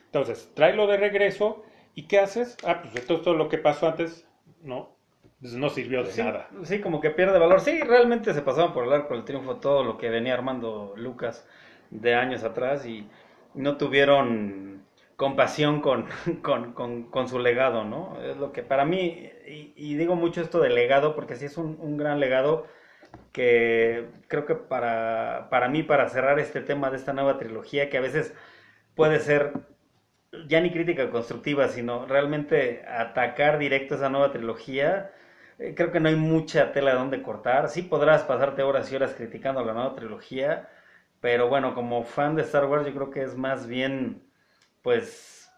[0.06, 1.64] Entonces, tráelo de regreso
[1.96, 2.58] y ¿qué haces?
[2.66, 4.28] Ah, pues esto es todo lo que pasó antes.
[4.62, 4.96] No,
[5.40, 6.50] pues, no sirvió de nada.
[6.64, 7.62] Sí, como que pierde valor.
[7.62, 11.48] Sí, realmente se pasaban por el arco del triunfo todo lo que venía armando Lucas
[11.90, 13.08] de años atrás y
[13.54, 14.83] no tuvieron
[15.24, 16.06] compasión con,
[16.42, 18.22] con, su legado, ¿no?
[18.22, 21.78] Es lo que para mí, y, digo mucho esto de legado, porque sí es un,
[21.80, 22.68] un, gran legado
[23.32, 27.98] que creo que para, para mí, para cerrar este tema de esta nueva trilogía, que
[27.98, 28.34] a veces
[28.96, 29.54] puede ser
[30.50, 35.14] ya ni crítica constructiva, sino realmente atacar directo esa nueva trilogía,
[35.58, 37.70] eh, creo que no hay mucha tela de donde cortar.
[37.70, 40.70] Sí podrás pasarte horas y horas criticando la nueva trilogía,
[41.22, 44.24] pero bueno, como fan de Star Wars yo creo que es más bien,
[44.84, 45.52] pues,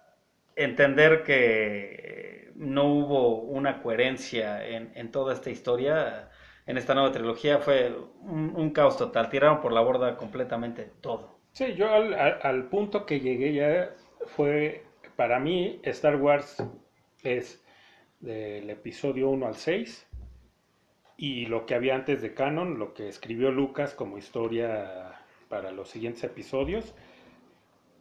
[0.55, 6.29] entender que no hubo una coherencia en, toda esta historia,
[6.65, 9.29] en esta nueva trilogía, fue un, caos total.
[9.29, 11.39] Tiraron por la borda completamente todo.
[11.51, 13.91] Sí, yo al, al punto que llegué ya
[14.27, 14.83] fue,
[15.15, 16.63] para mí, Star Wars
[17.23, 17.61] es
[18.19, 20.07] del episodio 1 al 6
[21.17, 25.89] y lo que había antes de canon, lo que escribió Lucas como historia para los
[25.89, 26.93] siguientes episodios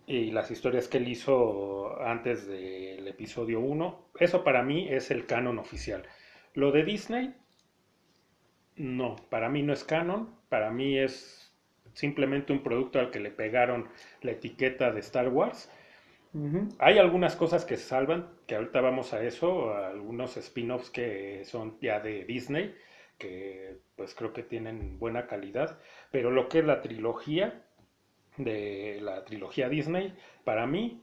[0.07, 5.27] y las historias que él hizo antes del episodio 1, eso para mí es el
[5.27, 6.03] canon oficial.
[6.53, 7.35] Lo de Disney,
[8.77, 11.53] no, para mí no es canon, para mí es
[11.95, 13.89] simplemente un producto al que le pegaron
[14.21, 15.71] la etiqueta de Star Wars.
[16.81, 21.79] Hay algunas cosas que se salvan, que ahorita vamos a eso, algunos spin-offs que son
[21.81, 22.75] ya de Disney,
[23.19, 25.79] que pues creo que tienen buena calidad,
[26.11, 27.65] pero lo que es la trilogía
[28.37, 31.03] de la trilogía Disney, para mí,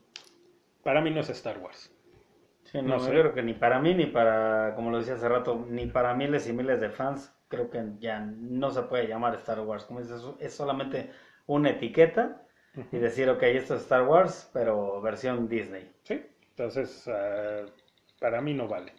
[0.82, 1.94] para mí no es Star Wars.
[2.74, 5.86] no, yo creo que ni para mí, ni para, como lo decía hace rato, ni
[5.86, 9.84] para miles y miles de fans, creo que ya no se puede llamar Star Wars.
[9.84, 11.10] Como dices, es solamente
[11.46, 12.42] una etiqueta
[12.90, 15.90] y decir, ok, esto es Star Wars, pero versión Disney.
[16.02, 17.66] Sí, entonces ah,
[18.18, 18.92] para mí no vale.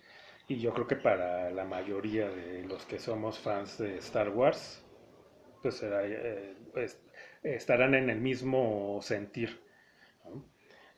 [0.47, 4.83] Y yo creo que para la mayoría de los que somos fans de Star Wars,
[5.61, 7.01] pues, eh, pues
[7.43, 9.59] estarán en el mismo sentir.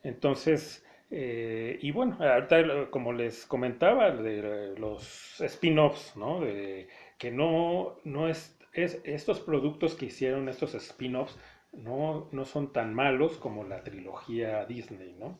[0.03, 6.41] Entonces, eh, y bueno, ahorita como les comentaba, de los spin-offs, ¿no?
[6.41, 11.37] De que no, no es, es, estos productos que hicieron, estos spin-offs,
[11.73, 15.39] no, no son tan malos como la trilogía Disney, ¿no?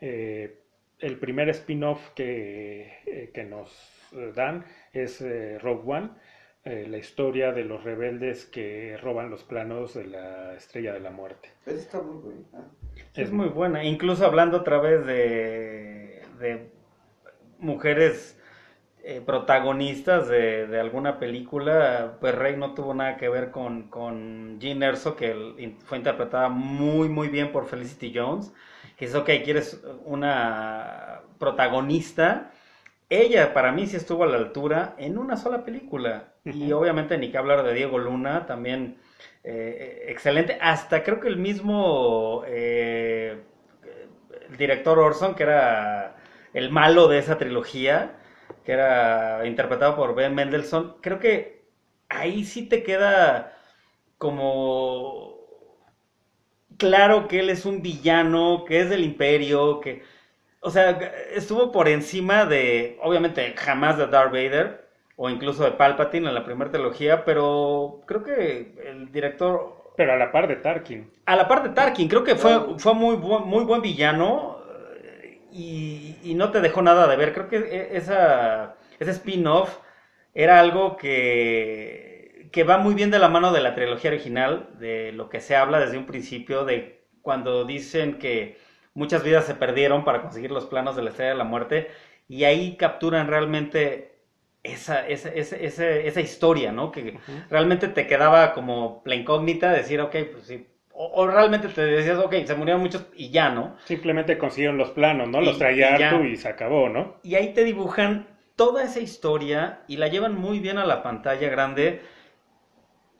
[0.00, 0.60] Eh,
[0.98, 3.70] el primer spin-off que, eh, que, nos
[4.34, 5.20] dan es
[5.60, 6.10] Rogue One,
[6.64, 11.50] la historia de los rebeldes que roban los planos de la Estrella de la Muerte.
[11.66, 12.68] Está muy buena.
[13.14, 16.70] Es muy buena, incluso hablando otra vez de, de
[17.58, 18.38] mujeres
[19.06, 24.82] eh, protagonistas de, alguna película, pues Rey no tuvo nada que ver con, con Jean
[24.82, 28.50] Erso, que fue interpretada muy, muy bien por Felicity Jones.
[28.96, 32.50] Que es, ok, quieres una protagonista.
[33.22, 36.34] Ella, para mí, sí estuvo a la altura en una sola película.
[36.44, 38.98] Y obviamente, ni que hablar de Diego Luna, también
[39.42, 40.58] eh, excelente.
[40.60, 43.42] Hasta creo que el mismo eh,
[44.50, 46.16] el director Orson, que era
[46.52, 48.16] el malo de esa trilogía,
[48.64, 51.64] que era interpretado por Ben Mendelssohn, creo que
[52.08, 53.56] ahí sí te queda
[54.18, 55.34] como
[56.78, 60.02] claro que él es un villano, que es del imperio, que,
[60.64, 60.98] o sea,
[61.34, 66.42] estuvo por encima de, obviamente, jamás de Darth Vader, o incluso de Palpatine en la
[66.42, 69.92] primera trilogía, pero creo que el director...
[69.94, 71.10] Pero a la par de Tarkin.
[71.26, 74.58] A la par de Tarkin, creo que fue, fue muy, muy buen villano
[75.52, 77.34] y, no te dejó nada de ver.
[77.34, 79.80] Creo que e, esa, ese spin-off
[80.32, 85.12] era algo que, que va muy bien de la mano de la trilogía original, de
[85.12, 88.56] lo que se habla desde un principio, de cuando dicen que
[88.94, 91.90] muchas vidas se perdieron para conseguir los planos de la Estrella de la Muerte,
[92.28, 94.14] y ahí capturan realmente
[94.62, 96.90] esa, esa, esa, esa historia, ¿no?
[96.90, 97.18] Que
[97.50, 102.18] realmente te quedaba como la incógnita, de decir, ok, pues sí, o, realmente te decías,
[102.18, 103.76] ok, se murieron muchos y ya, ¿no?
[103.84, 105.40] Simplemente consiguieron los planos, ¿no?
[105.40, 107.16] Los traía tú y se acabó, ¿no?
[107.24, 111.48] Y ahí te dibujan toda esa historia y la llevan muy bien a la pantalla
[111.48, 112.00] grande.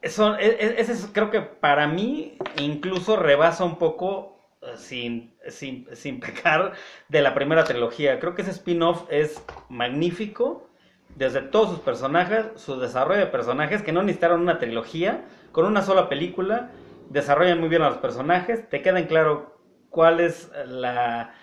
[0.03, 4.34] Eso, e, e, ese creo que para mí incluso rebasa un poco
[4.77, 6.73] sin, sin, sin pecar
[7.09, 8.19] de la primera trilogía.
[8.21, 10.69] Creo que ese spin-off es magnífico
[11.17, 15.83] desde todos sus personajes, su desarrollo de personajes que no necesitaron una trilogía, con una
[15.83, 16.71] sola película
[17.11, 19.59] desarrollan muy bien a los personajes, te queda en claro
[19.91, 21.35] cuál es la,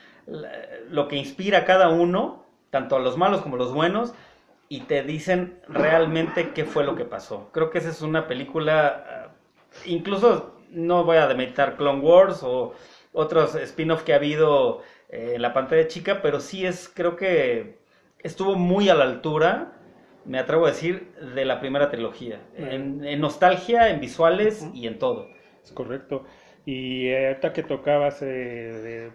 [0.90, 4.14] lo que inspira a cada uno, tanto a los malos como a los buenos,
[4.68, 7.50] y te dicen realmente qué fue lo que pasó.
[7.54, 12.74] Creo que esa es una película, eh, incluso no voy a demeritar Clone Wars o
[13.14, 17.80] otros spin-off que ha habido eh, en la pantalla chica, pero sí es, creo que
[18.20, 19.78] estuvo muy a la altura
[20.26, 22.42] me atrevo a decir, de la primera trilogía.
[22.56, 25.28] En, nostalgia, en visuales y en todo.
[25.64, 26.26] Es correcto.
[26.66, 29.12] Y ahorita que tocabas eh,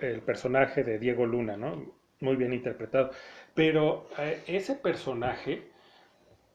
[0.00, 1.92] el personaje de Diego Luna, ¿no?
[2.20, 3.10] Muy bien interpretado.
[3.54, 5.70] Pero eh, ese personaje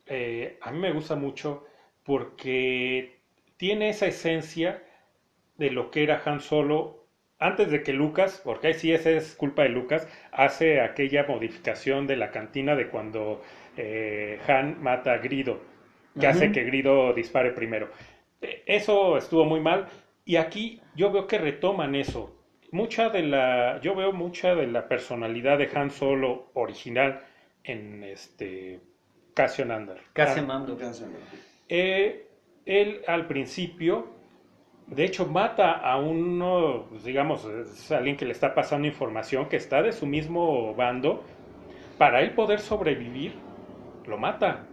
[0.05, 1.65] eh, a mí me gusta mucho
[2.05, 3.19] porque
[3.57, 4.83] tiene esa esencia
[5.57, 7.03] de lo que era Han Solo
[7.39, 12.07] antes de que Lucas, porque ahí sí esa es culpa de Lucas, hace aquella modificación
[12.07, 13.41] de la cantina de cuando
[13.75, 15.59] eh, Han mata a Grido,
[16.17, 17.89] que hace que Grido dispare primero.
[18.65, 19.87] Eso estuvo muy mal
[20.25, 22.33] y aquí yo veo que retoman eso.
[22.71, 27.21] Mucha de la, yo veo mucha de la personalidad de Han Solo original
[27.63, 28.79] en este
[29.33, 29.99] Cassian Andor.
[30.13, 30.77] Cassian Andor.
[31.67, 32.27] Eh,
[32.65, 34.12] él al principio,
[34.87, 39.57] de hecho, mata a uno, pues, digamos, es alguien que le está pasando información, que
[39.57, 41.23] está de su mismo bando,
[41.97, 43.33] para él poder sobrevivir,
[44.05, 44.65] lo mata.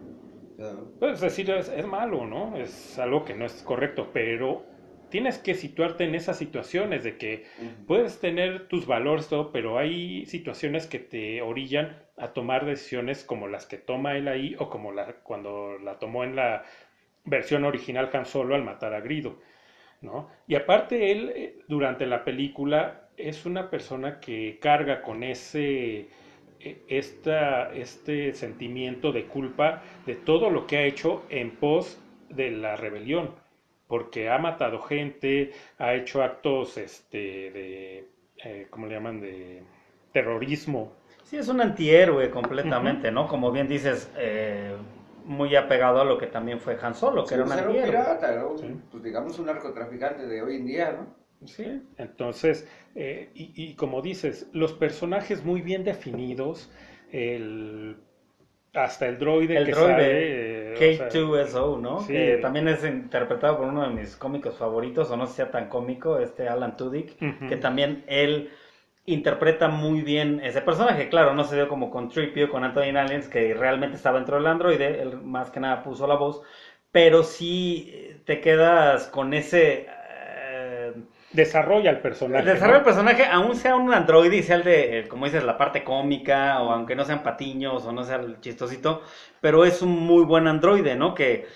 [1.01, 2.57] Es decir, es, es, malo, ¿no?
[2.57, 4.63] Es algo que no es correcto, pero
[5.11, 7.45] tienes que situarte en esas situaciones de que
[7.87, 13.49] puedes tener tus valores, todo, pero hay situaciones que te orillan a tomar decisiones como
[13.49, 16.65] las que toma él ahí o como la, cuando la tomó en la
[17.25, 19.39] versión original Han Solo al matar a Grido,
[20.01, 20.29] ¿no?
[20.47, 26.09] Y aparte él eh, durante la película es una persona que carga con ese
[26.61, 32.51] e, esta, este sentimiento de culpa de todo lo que ha hecho en pos de
[32.51, 33.31] la rebelión
[33.91, 38.09] porque ha matado gente, ha hecho actos este, de,
[38.45, 39.65] eh, ¿cómo le llaman?, de
[40.13, 40.93] terrorismo.
[41.25, 43.27] Sí, es un antihéroe completamente, ¿no?
[43.27, 44.77] Como bien dices, eh,
[45.31, 47.91] muy apegado a lo que también fue Han Solo, que era un pues antihéroe.
[47.91, 48.45] pirata,
[48.91, 51.47] pues digamos un narcotraficante de hoy en día, ¿no?
[51.47, 56.71] Sí, entonces, eh, y, y, como dices, los personajes muy bien definidos,
[57.13, 57.97] el
[58.75, 62.07] hasta el droide el que droide K2SO, ¿no?
[62.07, 66.19] Que también es interpretado por uno de mis cómicos favoritos, o no sea tan cómico,
[66.19, 67.17] este Alan Tudyk,
[67.49, 68.51] que también él
[69.13, 71.09] interpreta muy bien ese personaje.
[71.09, 74.47] Claro, no se dio como con Tripio, con Anthony Aliens, que realmente estaba dentro del
[74.47, 76.43] androide, él más que nada puso la voz,
[76.93, 79.89] pero sí te quedas con ese
[81.33, 82.45] desarrolla el personaje.
[82.45, 85.57] Desarrolla el personaje, aún sea un androide y sea el de, eh, como dices, la
[85.57, 89.03] parte cómica, o aunque no sean patiños, o no sea el chistosito,
[89.41, 91.15] pero es un muy buen androide, ¿no?
[91.15, 91.47] Que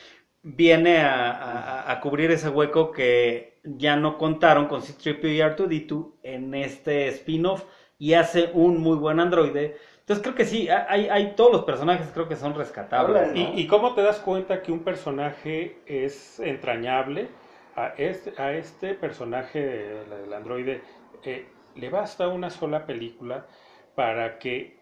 [0.45, 7.09] viene a, cubrir ese hueco que ya no contaron con C-3PO y R2D2 en este
[7.09, 7.65] spin-off
[7.99, 9.77] y hace un muy buen androide.
[9.99, 13.35] Entonces creo que sí, hay, hay todos los personajes creo que son rescatables.
[13.35, 17.29] ¿Y, ¿Y cómo te das cuenta que un personaje es entrañable?
[17.77, 20.83] a este, a este personaje del androide
[21.25, 23.47] eh, le basta una sola película
[23.95, 24.79] para que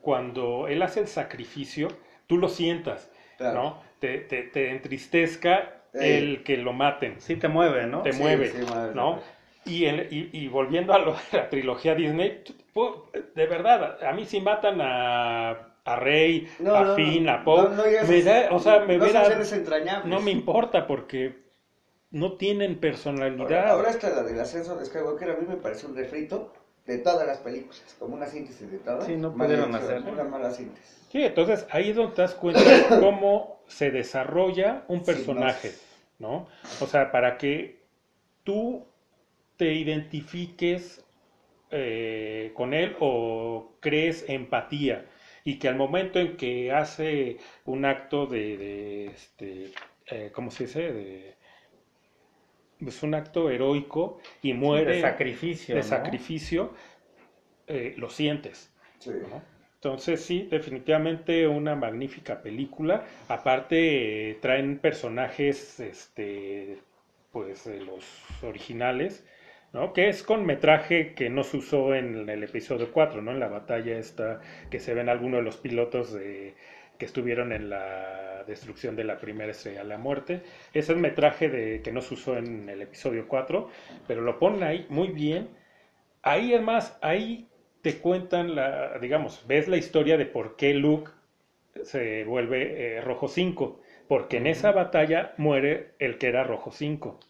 [0.00, 1.88] cuando él hace el sacrificio,
[2.28, 3.82] tú lo sientas, ¿no?
[3.98, 7.20] Te, te, entristezca el que lo maten.
[7.20, 8.02] Sí, te mueve, ¿no?
[8.02, 8.52] Te mueve,
[8.94, 9.20] ¿no?
[9.64, 10.98] Y, el, y, volviendo a,
[11.32, 12.42] la trilogía Disney,
[13.34, 15.50] de verdad, a mí si matan a,
[15.84, 18.98] a Rey, a Finn, a Poe, me o sea, me
[20.04, 21.46] no me importa porque
[22.10, 23.68] no tienen personalidad.
[23.68, 26.52] Ahora, está la del ascenso de Skywalker, a mí me parece un refrito
[26.86, 29.06] de todas las películas, como una síntesis de todas.
[29.06, 30.02] Sí, no pudieron hacer.
[30.02, 31.06] Una mala síntesis.
[31.10, 32.60] Sí, entonces ahí es donde te das cuenta
[33.00, 35.72] cómo se desarrolla un personaje,
[36.18, 36.46] ¿no?
[36.80, 37.82] O sea, para que
[38.44, 38.86] tú
[39.56, 41.04] te identifiques
[41.70, 45.06] eh, con él o crees empatía
[45.42, 49.72] y que al momento en que hace un acto de, de este,
[50.06, 50.92] eh, ¿cómo se dice?
[50.92, 51.36] De,
[52.84, 56.72] es un acto heroico y muere de sacrificio, de sacrificio
[57.66, 58.72] eh, lo sientes.
[59.74, 63.04] Entonces sí, definitivamente una magnífica película.
[63.28, 66.78] Aparte eh, traen personajes, este,
[67.32, 68.04] pues de los
[68.42, 69.24] originales,
[69.72, 69.92] ¿no?
[69.92, 73.32] Que es con metraje que no se usó en el episodio 4, ¿no?
[73.32, 76.54] En la batalla esta que se ven algunos de los pilotos de
[76.98, 80.42] que estuvieron en la destrucción de la primera estrella de la muerte.
[80.70, 83.68] Ese es el metraje de, que no se usó en el episodio 4,
[84.06, 85.48] pero lo ponen ahí muy bien.
[86.22, 87.48] Ahí es más, ahí
[87.82, 91.10] te cuentan, la, digamos, ves la historia de por qué Luke
[91.84, 93.80] se vuelve eh, rojo 5.
[94.08, 97.20] Porque en esa batalla muere el que era Rojo 5.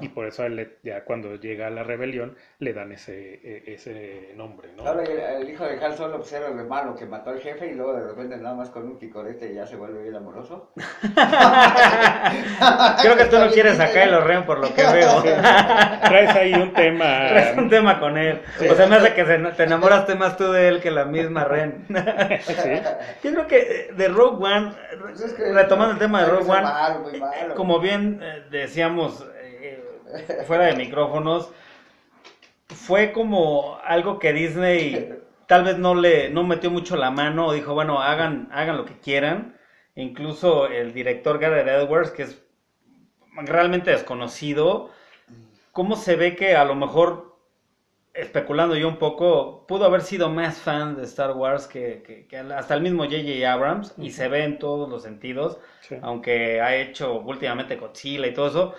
[0.00, 0.44] Y por eso
[0.82, 4.86] ya cuando llega la rebelión le dan ese, e, ese nombre, ¿no?
[4.86, 7.74] Ahora el, hijo de Han Solo pues, era el hermano que mató al jefe y
[7.74, 10.70] luego de repente nada más con un picorete ya se vuelve bien amoroso.
[13.02, 15.22] Creo que tú no quieres a Kylo Ren por lo que veo.
[15.22, 17.28] Traes ahí un tema.
[17.28, 18.40] Traes un tema con él.
[18.70, 21.86] O sea, me hace que te enamoraste más tú de él que la misma Ren.
[23.22, 26.68] Yo creo que de Rogue One, pues retomando el tema de Rogue One,
[27.12, 31.50] eh, como bien eh, decíamos eh, fuera de micrófonos,
[32.68, 37.74] fue como algo que Disney tal vez no le no metió mucho la mano, dijo,
[37.74, 39.56] bueno, hagan, hagan lo que quieran.
[39.96, 42.40] Incluso el director Gareth Edwards, que es
[43.34, 44.90] realmente desconocido,
[45.72, 47.27] ¿cómo se ve que a lo mejor,
[48.18, 52.82] especulando yo un poco, pudo haber sido más fan de Star Wars que, hasta el
[52.82, 53.50] mismo J.J.
[53.50, 55.58] Abrams, y se ve en todos los sentidos,
[56.02, 58.74] aunque ha hecho últimamente Godzilla y todo eso,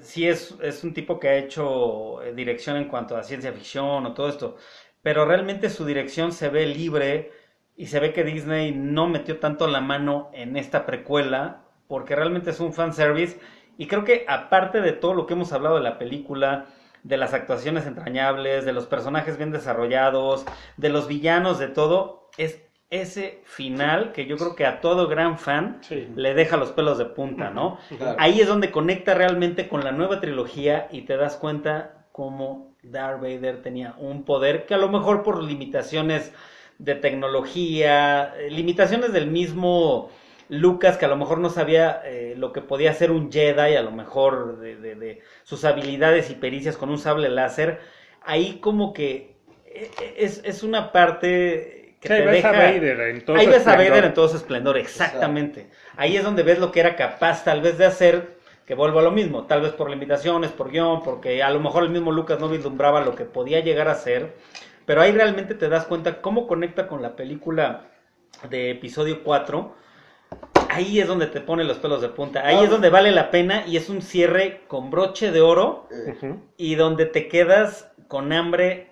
[0.00, 4.06] sí es, es un tipo que ha hecho eh, dirección en cuanto a ciencia ficción
[4.06, 4.56] o todo esto,
[5.02, 7.32] pero realmente su dirección se ve libre
[7.76, 12.50] y se ve que Disney no metió tanto la mano en esta precuela porque realmente
[12.50, 13.38] es un fanservice
[13.78, 16.66] y creo que aparte de todo lo que hemos hablado de la película,
[17.02, 20.44] de las actuaciones entrañables, de los personajes bien desarrollados,
[20.76, 25.38] de los villanos, de todo, es ese final que yo creo que a todo gran
[25.38, 25.80] fan
[26.16, 27.78] le deja los pelos de punta, ¿no?
[28.18, 33.20] Ahí es donde conecta realmente con la nueva trilogía y te das cuenta cómo Darth
[33.20, 36.32] Vader tenía un poder que a lo mejor por limitaciones
[36.78, 40.10] de tecnología, eh, limitaciones del mismo
[40.48, 43.82] Lucas, que a lo mejor no sabía eh, lo que podía hacer un Jedi, a
[43.82, 47.80] lo mejor de, sus habilidades y pericias con un sable láser,
[48.22, 49.36] ahí como que
[49.66, 52.52] eh, es, es una parte que te deja...
[52.52, 55.68] Vader en todo ahí ves a Vader en todo su esplendor, exactamente.
[55.96, 59.02] Ahí es donde ves lo que era capaz tal vez de hacer, que vuelvo a
[59.02, 62.38] lo mismo, tal vez por limitaciones, por guion, porque a lo mejor el mismo Lucas
[62.38, 64.34] no vislumbraba lo que podía llegar a ser,
[64.86, 67.86] pero ahí realmente te das cuenta cómo conecta con la película
[68.48, 69.74] de episodio 4,
[70.68, 72.46] ahí es donde te pone los pelos de punta.
[72.46, 75.88] Ahí es donde vale la pena y es un cierre con broche de oro
[76.56, 78.88] y donde te quedas con hambre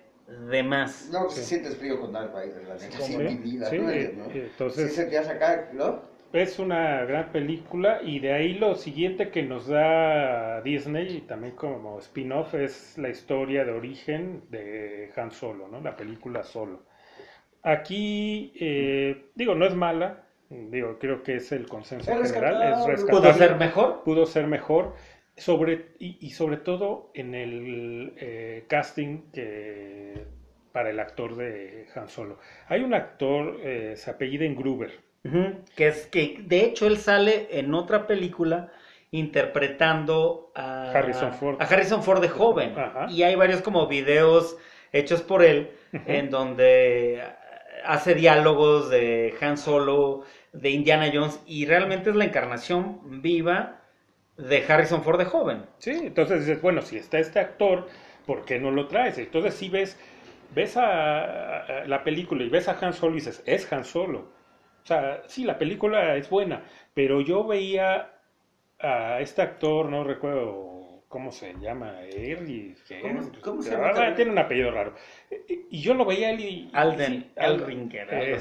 [0.49, 1.09] de más.
[1.11, 3.69] No, si sientes frío con Darth Vader, la neta, sí, mi vida.
[3.69, 4.25] Sí, ¿no?
[4.31, 4.93] entonces...
[4.93, 6.01] Sí, se acá, ¿no?
[6.33, 11.55] Es una gran película y de ahí lo siguiente que nos da Disney y también
[11.55, 15.79] como spin-off es la historia de origen de Han Solo, ¿no?
[15.79, 16.83] La película Solo.
[17.63, 22.89] Aquí, eh, digo, no es mala, digo, creo que es el consenso general.
[22.89, 24.03] Es ¿Pudo ser mejor?
[24.03, 24.93] Pudo ser mejor.
[25.35, 30.25] Sobre, y, sobre todo en el eh, casting que,
[30.71, 32.39] para el actor de Han Solo.
[32.67, 34.91] Hay un actor, eh, se apellida en Gruber.
[35.75, 38.71] que es que, de hecho, él sale en otra película
[39.11, 42.73] interpretando a Harrison Ford, a Harrison Ford de joven.
[43.09, 44.57] Y hay varios como videos
[44.91, 47.21] hechos por él en donde
[47.85, 50.23] hace diálogos de Han Solo,
[50.53, 53.81] de Indiana Jones, y realmente es la encarnación viva
[54.37, 55.65] de Harrison Ford de joven.
[55.79, 57.87] Sí, entonces dices, bueno, si está este actor,
[58.25, 59.17] ¿por qué no lo traes?
[59.17, 59.99] Entonces si ves,
[60.53, 64.19] ves a, la película y ves a Han Solo y dices, es Han Solo.
[64.83, 66.63] O sea, sí, la película es buena,
[66.93, 68.13] pero yo veía
[68.79, 72.01] a este actor, no recuerdo ¿cómo se llama?
[72.03, 72.75] Early,
[73.41, 74.15] ¿Cómo, se llama?
[74.15, 74.93] Tiene un apellido raro.
[75.47, 76.69] Y yo lo veía él y...
[76.73, 78.39] Alden, Elringer,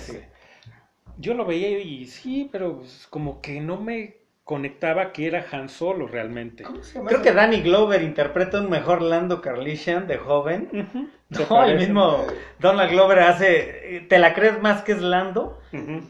[1.18, 5.68] Yo lo veía y sí, pero pues, como que no me conectaba que era Han
[5.68, 6.62] Solo realmente.
[7.08, 11.10] Creo que Danny Glover interpreta un mejor Lando Carlishan de joven.
[11.28, 12.24] No, el mismo
[12.60, 15.58] Donald Glover hace, te la crees más que es Lando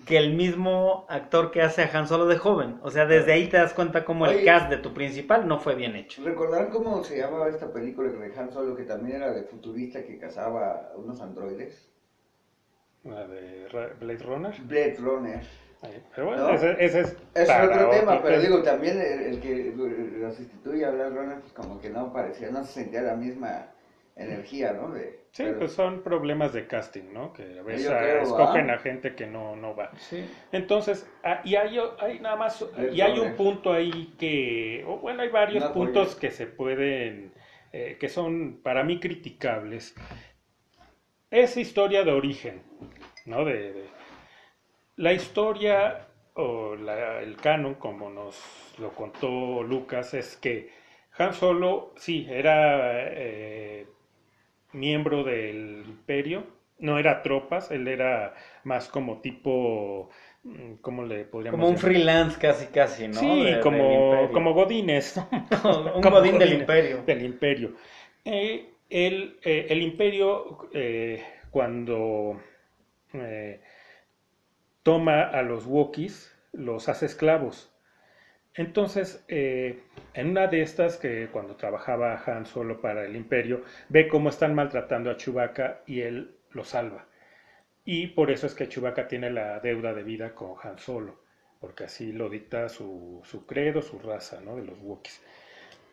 [0.04, 2.78] que el mismo actor que hace a Han Solo de joven.
[2.82, 5.74] O sea, desde ahí te das cuenta cómo el cast de tu principal no fue
[5.74, 6.22] bien hecho.
[6.22, 10.18] ¿Recordarán cómo se llamaba esta película de Han Solo que también era de futurista que
[10.18, 11.90] cazaba unos androides?
[13.02, 13.66] ¿La de
[13.98, 14.54] Blade Runner?
[14.60, 15.65] Blade Runner.
[16.14, 17.16] Pero bueno, ese, es.
[17.34, 19.72] Es otro tema, pero digo, también el, que
[20.18, 23.66] lo sustituye a Blade Runner, pues como que no parecía, no se sentía la misma
[24.16, 24.90] energía, ¿no?
[24.90, 27.32] De, sí, pues son problemas de casting, ¿no?
[27.34, 29.90] Que a veces escogen a gente que no, no va.
[29.98, 30.24] Sí.
[30.52, 35.28] Entonces, ah, y hay, hay, nada más, y hay un punto ahí que, bueno, hay
[35.28, 37.32] varios puntos que se pueden,
[37.72, 39.94] eh, que son para mí criticables.
[41.30, 42.62] Es historia de origen,
[43.26, 43.44] ¿no?
[43.44, 43.84] de
[44.96, 50.70] la historia o el canon, como nos lo contó Lucas, es que
[51.18, 53.86] Han Solo, sí, era eh,
[54.72, 56.44] miembro del imperio,
[56.78, 58.34] no era tropas, él era
[58.64, 60.10] más como tipo,
[60.44, 63.14] mm, ¿cómo le podríamos Como un freelance casi, casi, ¿no?
[63.14, 65.16] Sí, como, como Godines.
[65.94, 67.02] un Godín del imperio.
[67.06, 67.72] Del imperio.
[68.24, 72.40] Eh, el, eh, el, imperio, eh, cuando
[74.86, 77.72] toma a los Wookiees, los hace esclavos.
[78.54, 79.82] Entonces, en
[80.28, 85.10] una de estas, que cuando trabajaba Han Solo para el Imperio, ve cómo están maltratando
[85.10, 87.08] a Chewbacca y él lo salva.
[87.84, 91.18] Y por eso es que Chewbacca tiene la deuda de vida con Han Solo,
[91.58, 94.54] porque así lo dicta su, su credo, su raza, ¿no?
[94.54, 95.20] De los Wookiees.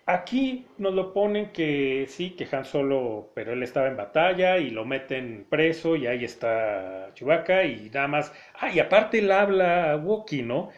[0.05, 4.69] Aquí nos lo ponen que sí, que Han Solo, pero él estaba en batalla y
[4.69, 8.33] lo meten preso y ahí está Chewbacca y nada más.
[8.59, 10.71] Ah, y aparte él habla Wookiee, ¿no?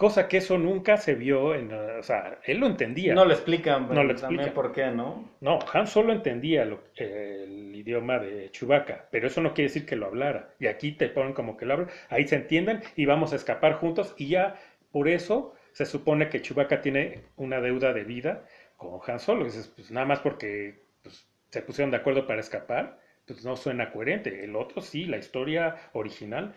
[0.00, 3.12] cosa que eso nunca se vio en, o sea, él lo entendía.
[3.12, 4.54] No lo explican, no lo explican.
[4.54, 5.28] por qué, ¿no?
[5.42, 10.06] No, Han solo entendía el idioma de Chewbacca, pero eso no quiere decir que lo
[10.06, 10.54] hablara.
[10.58, 13.74] Y aquí te ponen como que lo habla, ahí se entienden y vamos a escapar
[13.74, 14.56] juntos y ya
[14.90, 18.46] por eso se supone que Chewbacca tiene una deuda de vida
[18.80, 19.44] con Han Solo.
[19.44, 23.92] Dices, pues nada más porque pues, se pusieron de acuerdo para escapar, pues no suena
[23.92, 24.42] coherente.
[24.42, 26.54] El otro sí, la historia original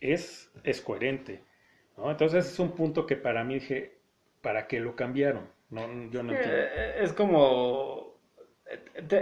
[0.00, 1.42] es, es coherente.
[1.98, 3.98] Entonces es un punto que para mí dije,
[4.40, 5.48] ¿para qué lo cambiaron?
[5.70, 6.56] No, yo no entiendo.
[6.56, 8.14] Eh, es como...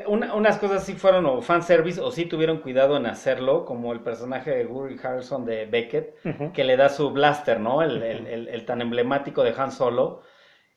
[0.07, 4.51] unas cosas sí fueron o fanservice o sí tuvieron cuidado en hacerlo, como el personaje
[4.51, 6.17] de Woody Harrelson de Beckett,
[6.53, 7.83] que le da su blaster, ¿no?
[7.83, 10.23] El, el, tan emblemático de Han Solo.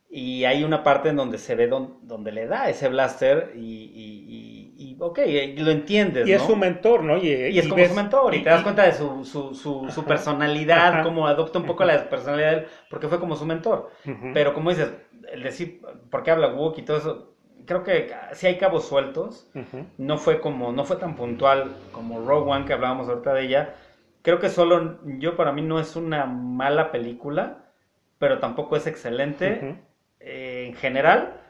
[0.09, 4.97] Y hay una parte en donde se ve donde le da ese blaster y y
[4.99, 5.19] ok,
[5.57, 6.27] lo entiendes.
[6.27, 7.17] Y es su mentor, ¿no?
[7.17, 11.27] Y, es como su mentor, y, te das cuenta de su, su, su, personalidad, cómo
[11.27, 13.89] adopta un poco la personalidad de él, porque fue como su mentor.
[14.33, 14.91] Pero como dices,
[15.31, 17.35] el decir, ¿por qué habla Wookiee y todo eso?
[17.65, 19.49] Creo que sí hay cabos sueltos,
[19.97, 23.75] no fue como, no fue tan puntual como Rogue One que hablábamos ahorita de ella.
[24.21, 27.69] Creo que solo, yo para mí no es una mala película,
[28.17, 29.79] pero tampoco es excelente
[30.25, 31.41] en general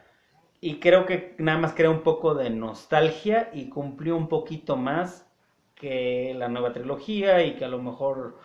[0.61, 5.27] y creo que nada más crea un poco de nostalgia y cumplió un poquito más
[5.75, 8.39] que la nueva trilogía y que a lo mejor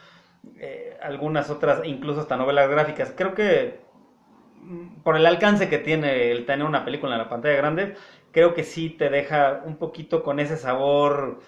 [0.59, 3.15] eh, algunas otras, incluso hasta novelas gráficas.
[3.17, 3.81] Creo que
[4.61, 7.95] mm, por el alcance que tiene el tener una película en la pantalla grande,
[8.33, 11.41] creo que sí te deja un poquito con ese sabor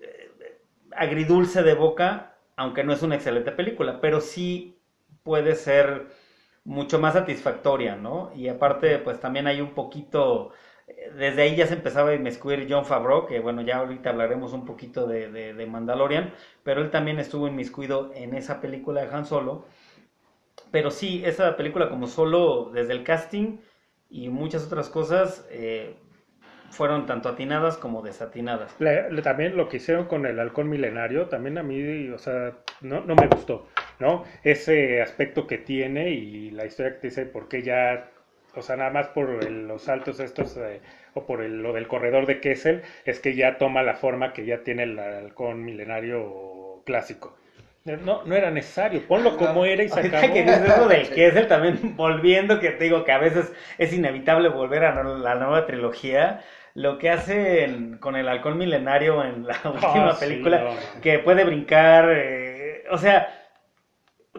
[0.00, 0.58] eh,
[0.92, 4.78] agridulce de boca, aunque no es una excelente película, pero sí
[5.22, 6.06] puede ser
[6.68, 8.30] mucho más satisfactoria, ¿no?
[8.36, 10.52] Y aparte, pues también hay un poquito,
[10.86, 14.52] eh, desde ahí ya se empezaba a inmiscuir John Favreau, que bueno, ya ahorita hablaremos
[14.52, 19.24] un poquito de, de, Mandalorian, pero él también estuvo inmiscuido en esa película de Han
[19.24, 19.64] Solo.
[20.70, 23.58] Pero sí, esa película como solo, desde el casting
[24.10, 25.96] y muchas otras cosas, eh,
[26.70, 28.74] fueron tanto atinadas como desatinadas.
[29.22, 33.14] también lo que hicieron con el halcón milenario, también a mí, o sea, no, no
[33.14, 33.66] me gustó.
[33.98, 34.24] ¿no?
[34.44, 38.10] Ese aspecto que tiene y la historia que te dice por qué ya,
[38.54, 40.80] o sea, nada más por los saltos estos eh,
[41.14, 44.62] o por lo del corredor de Kessel, es que ya toma la forma que ya
[44.62, 47.36] tiene el halcón milenario clásico.
[47.84, 50.34] No, no era necesario, ponlo como era y se acabó.
[50.34, 54.50] que dices eso del Kessel, también volviendo, que te digo que a veces es inevitable
[54.50, 56.42] volver a la nueva trilogía,
[56.74, 62.10] lo que hacen con el halcón milenario en la ah, última película, que puede brincar,
[62.10, 63.34] eh, o sea,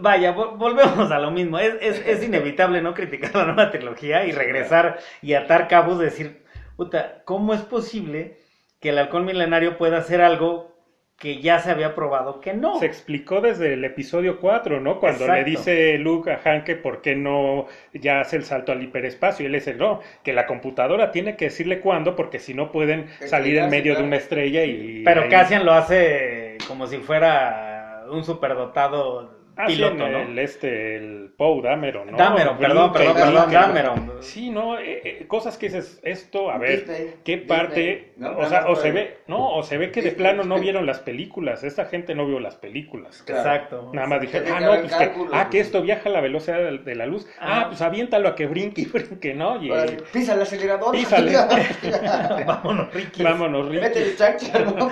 [0.01, 1.59] Vaya, volvemos a lo mismo.
[1.59, 6.43] Es, es, es, inevitable no criticar la nueva trilogía y regresar y atar cabos, decir,
[6.77, 8.37] puta, ¿cómo es posible
[8.79, 10.78] que el halcón milenario pueda hacer algo
[11.19, 12.79] que ya se había probado que no?
[12.79, 14.99] Se explicó desde el episodio 4, ¿no?
[14.99, 18.81] Cuando le dice Luke a Han que por qué no ya hace el salto al
[18.81, 19.43] hiperespacio.
[19.43, 23.07] Y él dice, no, que la computadora tiene que decirle cuándo porque si no pueden
[23.25, 25.03] salir en medio de una estrella y...
[25.03, 31.61] Pero Cassian lo hace como si fuera un superdotado Ah, piloto, El, este, el Poe
[31.61, 32.17] Dameron, ¿no?
[32.17, 34.13] Dameron, perdón, perdón, perdón, Dameron.
[34.21, 34.79] Sí, ¿no?
[34.79, 38.13] Eh, eh, cosas que dices, esto, a ver, ¿qué parte?
[38.37, 40.99] o sea, o se ve, no, o se ve que de plano no vieron las
[40.99, 43.21] películas, esta gente no vio las películas.
[43.27, 43.91] Exacto.
[43.93, 46.95] Nada más dije, ah, no, pues que, ah, que esto viaja a la velocidad de,
[46.95, 47.27] la luz.
[47.37, 47.63] Ah.
[47.63, 49.61] ah, pues aviéntalo a que brinque y brinque, ¿no?
[49.61, 49.73] Y,
[50.13, 50.93] pisa el acelerador.
[50.93, 51.33] Písale.
[52.47, 53.23] Vámonos, Ricky.
[53.23, 53.81] Vámonos, Ricky.
[53.81, 54.89] Mete el ¿no?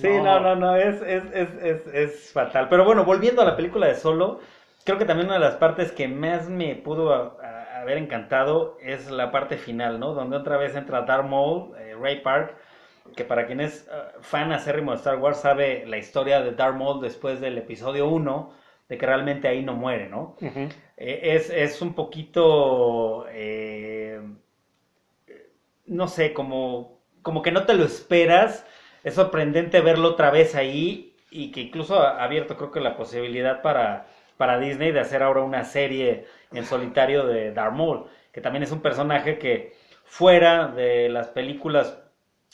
[0.00, 2.68] Sí, no, no, no, es, es, es, es, fatal.
[2.68, 4.40] Pero bueno, volviendo a la película de Solo,
[4.84, 7.36] creo que también una de las partes que más me pudo
[7.88, 10.14] haber encantado es la parte final, ¿no?
[10.14, 12.54] Donde otra vez entra Darth Maul, eh, Ray Park,
[13.16, 16.76] que para quien es uh, fan acérrimo de Star Wars sabe la historia de Darth
[16.76, 18.52] Maul después del episodio 1,
[18.88, 20.36] de que realmente ahí no muere, ¿no?
[20.40, 24.20] Eh, es, es, un poquito, eh,
[25.86, 28.64] no sé, como, como que no te lo esperas
[29.08, 33.62] es sorprendente verlo otra vez ahí y que incluso ha abierto creo que la posibilidad
[33.62, 34.06] para,
[34.36, 38.70] para Disney de hacer ahora una serie en solitario de Darth Maul, que también es
[38.72, 41.98] un personaje que fuera de las películas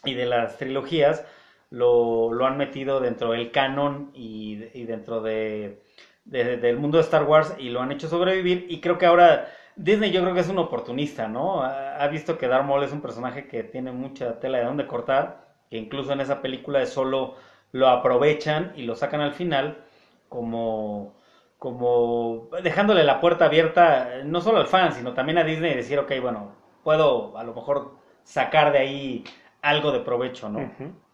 [0.05, 1.27] y de las trilogías
[1.71, 5.83] lo, lo han metido dentro del canon y, dentro de,
[6.25, 10.13] del mundo de Star Wars y lo han hecho sobrevivir y creo que ahora Disney
[10.13, 11.63] yo creo que es un oportunista, ¿no?
[11.63, 14.87] Ha, ha visto que Darth Maul es un personaje que tiene mucha tela de dónde
[14.87, 17.35] cortar, que incluso en esa película de solo
[17.73, 19.85] lo aprovechan y lo sacan al final
[20.29, 21.15] como
[21.59, 25.99] como dejándole la puerta abierta no solo al fan, sino también a Disney y decir,
[25.99, 26.53] ok, bueno,
[26.83, 27.93] puedo a lo mejor
[28.23, 29.25] sacar de ahí
[29.63, 30.71] algo de provecho, ¿no?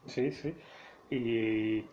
[0.07, 0.57] Sí, sí.
[1.09, 1.85] Y...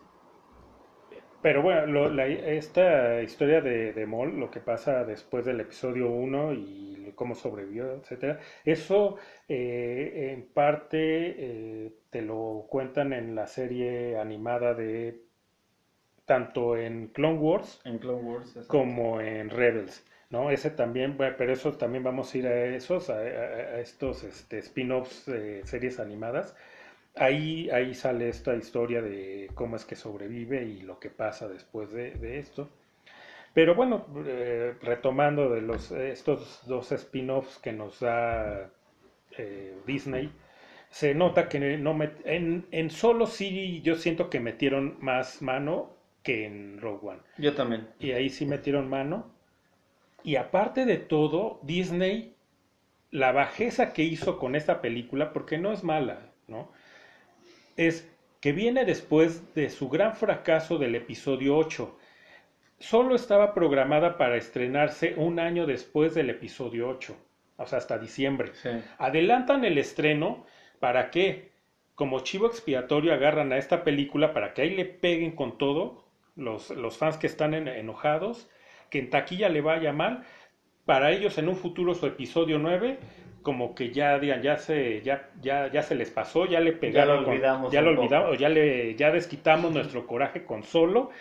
[1.42, 7.12] Pero bueno, esta historia de, de Moll, lo que pasa después del episodio 1 y
[7.16, 10.98] cómo sobrevivió, etcétera, eso eh, en parte
[11.38, 15.22] eh, te lo cuentan en la serie animada de
[16.26, 20.06] tanto en Clone Wars, en Clone Wars como en Rebels.
[20.30, 20.52] ¿no?
[20.52, 25.66] Ese también, pero eso también vamos a ir a esos, a, estos este, spin-offs de
[25.66, 26.56] series animadas.
[27.16, 31.92] Ahí, ahí sale esta historia de cómo es que sobrevive y lo que pasa después
[31.92, 32.70] de, esto.
[33.54, 38.70] Pero bueno, eh, retomando de los, estos dos spin-offs que nos da
[39.38, 40.30] eh, Disney,
[40.98, 41.96] se nota que no
[42.26, 45.94] en, en solo sí yo siento que metieron más mano
[46.24, 47.20] que en Rogue One.
[47.38, 47.88] Yo también.
[48.00, 49.32] Y ahí sí metieron mano.
[50.24, 52.34] Y aparte de todo, Disney,
[53.12, 56.72] la bajeza que hizo con esta película, porque no es mala, ¿no?
[57.76, 61.96] Es que viene después de su gran fracaso del episodio 8.
[62.80, 67.16] Solo estaba programada para estrenarse un año después del episodio 8,
[67.58, 68.52] o sea, hasta diciembre.
[68.98, 70.48] Adelantan el estreno
[70.80, 71.50] para que,
[71.96, 76.06] como chivo expiatorio, agarran a esta película para que ahí le peguen con todo
[76.36, 78.50] los, los fans que están enojados,
[78.90, 80.24] que en taquilla le vaya mal,
[80.88, 82.98] para ellos en un futuro su episodio 9
[83.44, 87.20] como que ya digan ya se ya ya ya se les pasó ya le pegaron
[87.20, 91.12] ya lo olvidamos ya lo olvidamos ya le ya desquitamos nuestro coraje con solo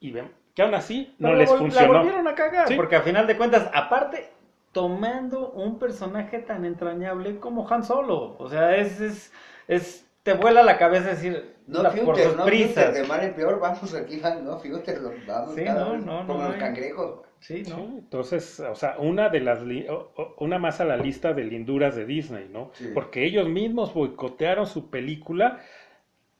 [0.00, 3.26] y ven que aún así no, les funcionó la volvieron a cagar porque a final
[3.26, 4.28] de cuentas aparte
[4.72, 9.32] tomando un personaje tan entrañable como Han Solo o sea es es,
[9.68, 12.94] es te vuela la cabeza decir no, fíjate, por sus no, prisas.
[12.94, 17.20] de mal en peor vamos aquí, no, fíjate, vamos sí, no, no, como los cangrejos.
[17.38, 17.98] Sí, ¿no?
[17.98, 19.60] Entonces, o sea, una de las
[20.38, 22.70] una más a la lista de linduras de Disney, ¿no?
[22.94, 25.58] Porque ellos mismos boicotearon su película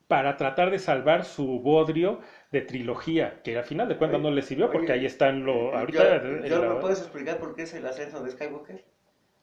[0.06, 2.20] para tratar de salvar su bodrio
[2.52, 6.20] de trilogía, que al final de cuentas no les sirvió porque ahí están lo ahorita
[6.22, 8.84] ¿me puedes explicar por qué es el ascenso de Skywalker?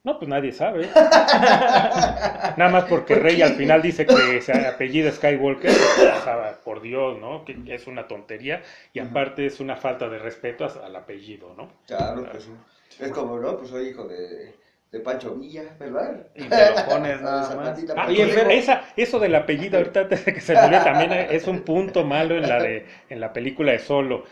[0.04, 0.88] No, pues nadie sabe.
[0.96, 5.72] Nada más porque Rey al final dice que se apellido Skywalker,
[6.64, 7.44] por Dios, ¿no?
[7.44, 8.62] Que es una tontería
[8.94, 11.70] y aparte es una falta de respeto al apellido, ¿no?
[11.86, 12.48] Claro, pues
[13.00, 13.58] es como, ¿no?
[13.58, 14.56] Pues soy hijo de,
[14.92, 16.28] de Pancho Villa, ¿verdad?
[16.36, 17.80] Y te lo pones nada más.
[17.96, 22.04] Ah, esa, eso del apellido, ahorita antes de que se me también es un punto
[22.04, 24.24] malo en la, de, en la película de Solo.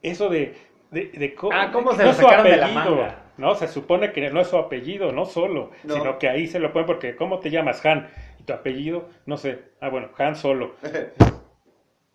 [0.00, 0.54] Eso de...
[0.90, 3.24] de, de, ah, ¿cómo se lo sacaron de la manga?
[3.36, 3.54] ¿no?
[3.54, 6.86] Se supone que no es su apellido, no solo, sino que ahí se lo ponen
[6.86, 8.08] porque ¿cómo te llamas Han?
[8.38, 10.74] Y tu apellido, no sé, ah bueno, Han solo.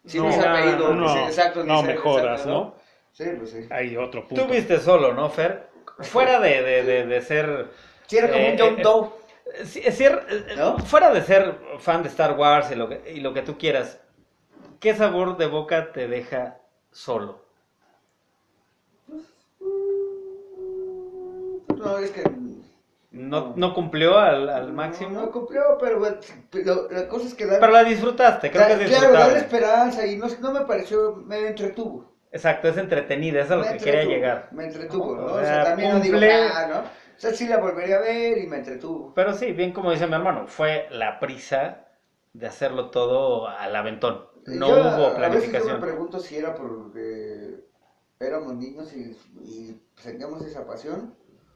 [0.06, 2.76] Si no, es apellido, no, exacto, no me jodas, ¿no?
[3.14, 3.68] Sí, pues sí.
[3.70, 4.46] Hay otro punto.
[4.46, 5.70] Tú viste solo, ¿no, Fer?
[6.00, 7.70] Fuera de, de, de, ser...
[8.08, 9.10] Sí, era como un eh, John eh, Doe.
[9.76, 13.58] Eh, fuera de ser fan de Star Wars y lo, que, y lo que tú
[13.58, 14.00] quieras,
[14.80, 16.58] ¿qué sabor de boca te deja
[16.92, 17.44] solo?
[21.78, 22.24] No, es que...
[23.12, 25.12] No, no cumplió al, al máximo.
[25.12, 27.46] No, cumplió, pero, la cosa es que...
[27.46, 31.48] pero la disfrutaste, creo que es Claro, dale esperanza y no, no me pareció, me
[31.48, 32.13] entretuvo.
[32.34, 34.50] Exacto, es entretenida, eso es lo que quería llegar.
[34.52, 35.26] Me entretuvo, ¿no?
[35.26, 36.80] O sea, también no digo, ah, ¿no?
[36.80, 39.14] O sea, sí la volvería a ver y me entretuvo.
[39.14, 41.86] Pero sí, bien como dice mi hermano, fue la prisa
[42.34, 44.26] de hacerlo todo al aventón.
[44.48, 45.30] No hubo planificación.
[45.30, 47.64] A veces yo me pregunto si era porque
[48.20, 51.14] éramos niños y, y sentíamos esa pasión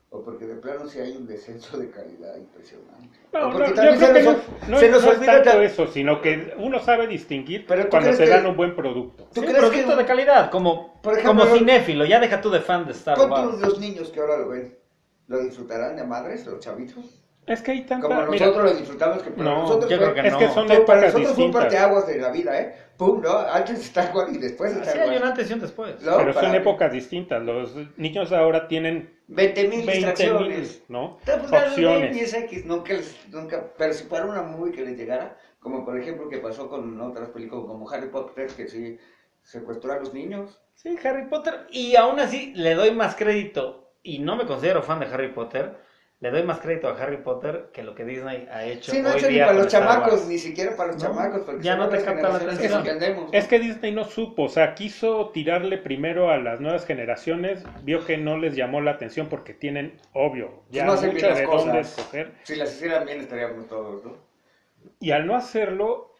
[0.10, 3.20] o porque de plano sí hay un descenso de calidad impresionante.
[3.34, 4.24] No, no, yo creo que
[4.70, 8.46] no, se nos es tanto eso, sino que uno sabe distinguir pero cuando se dan
[8.46, 9.28] un buen producto.
[9.34, 9.96] ¿Tú crees producto que...
[9.96, 13.60] de calidad, como, como cinéfilo, ya deja tú de fan de Star Wars.
[13.60, 14.78] los niños que ahora lo ven,
[15.28, 17.24] ¿lo disfrutarán de madres, los chavitos?
[17.46, 18.08] Es que hay tanta...
[18.08, 20.40] Como nosotros lo disfrutamos, que no, nosotros yo creo que es no.
[20.40, 21.36] que son épocas para nosotros distintas.
[21.36, 22.76] fue un parteaguas de la vida, ¿eh?
[22.98, 23.38] Pum, ¿no?
[23.38, 26.02] Antes está igual y después está Sí, hay un antes y un después.
[26.02, 26.18] ¿No?
[26.18, 27.44] Pero son épocas distintas.
[27.44, 30.84] Los niños ahora tienen 20 mil distracciones.
[30.88, 31.20] ¿no?
[31.52, 32.16] Opciones.
[32.16, 32.94] Ni X, nunca,
[33.32, 37.00] nunca, pero si para una movie que les llegara, como por ejemplo que pasó con
[37.00, 38.98] otras películas como Harry Potter, que sí
[39.44, 40.60] secuestró a los niños.
[40.74, 41.68] Sí, Harry Potter.
[41.72, 45.78] Y aún así le doy más crédito, y no me considero fan de Harry Potter,
[46.20, 48.92] le doy más crédito a Harry Potter que lo que Disney ha hecho.
[48.92, 51.62] Sí, no hecho ni para los chamacos, ni siquiera para los chamacos.
[51.62, 53.30] Ya no te capta la atención.
[53.32, 58.04] Es que Disney no supo, o sea, quiso tirarle primero a las nuevas generaciones, vio
[58.04, 62.34] que no les llamó la atención porque tienen, obvio, ya no mucho de dónde escoger.
[62.44, 64.18] Si las hicieran bien estaríamos todos, ¿no?
[65.00, 66.16] Y al no hacerlo,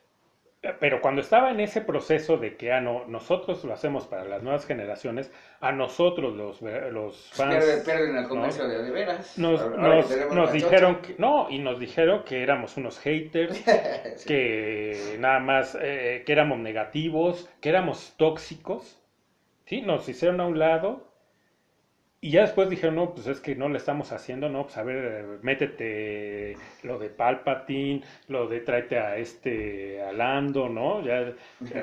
[0.80, 4.42] pero cuando estaba en ese proceso de que ah, no, nosotros lo hacemos para las
[4.42, 7.64] nuevas generaciones, a nosotros los, los fans...
[7.86, 9.38] Pierden, el comercio de, de veras.
[9.38, 11.16] Nos, dijeron que...
[11.20, 13.64] No, y nos dijeron que éramos unos haters,
[14.28, 19.00] que nada más, eh, que éramos negativos, que éramos tóxicos.
[19.66, 21.07] Sí, nos hicieron a un lado
[22.28, 24.84] y ya después dijeron, no, pues es que no le estamos haciendo, no, pues a
[24.84, 31.02] ver, métete lo de Palpatine, lo de tráete a este, a Lando, ¿no?
[31.06, 31.32] Ya,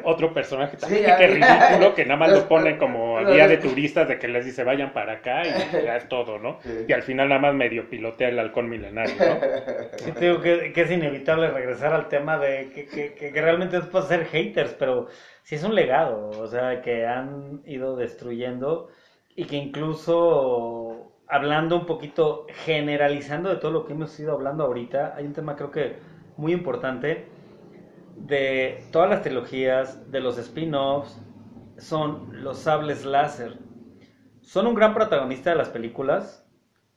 [0.03, 4.19] otro personaje también que ridículo, que nada más lo pone como guía de turistas de
[4.19, 6.59] que les dice vayan para acá y ya es todo, ¿no?
[6.87, 9.41] Y al final nada más medio pilotea el halcón milenario, ¿no?
[9.97, 13.87] Sí, te digo que, es inevitable regresar al tema de que, que, que realmente es
[13.87, 15.07] para ser haters, pero
[15.43, 18.91] sí es un legado, o sea, que han ido destruyendo
[19.37, 25.15] y que incluso hablando un poquito, generalizando de todo lo que hemos ido hablando ahorita,
[25.17, 25.97] hay un tema creo que
[26.37, 27.29] muy importante
[28.17, 31.21] de todas las trilogías, de los spin-offs,
[31.79, 33.59] son los sables láser.
[34.41, 36.47] Son un gran protagonista de las películas,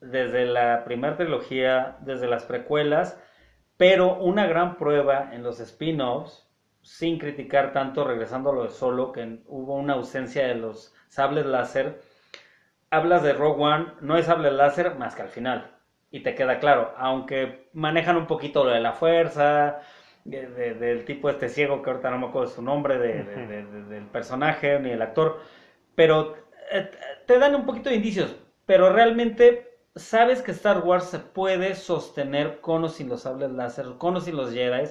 [0.00, 3.20] desde la primera trilogía, desde las precuelas,
[3.76, 6.48] pero una gran prueba en los spin-offs,
[6.82, 11.46] sin criticar tanto, regresando a lo de solo, que hubo una ausencia de los sables
[11.46, 12.00] láser,
[12.90, 15.70] hablas de Rogue One, no es sable láser más que al final.
[16.10, 19.80] Y te queda claro, aunque manejan un poquito lo de la fuerza,
[20.24, 25.02] del tipo este ciego, que ahorita no me acuerdo su nombre, del personaje ni el
[25.02, 25.40] actor,
[25.94, 26.34] pero
[26.70, 26.90] eh,
[27.26, 28.36] te dan un poquito de indicios,
[28.66, 33.86] pero realmente sabes que Star Wars se puede sostener con o sin los sables láser,
[33.98, 34.90] con o sin los Jedi,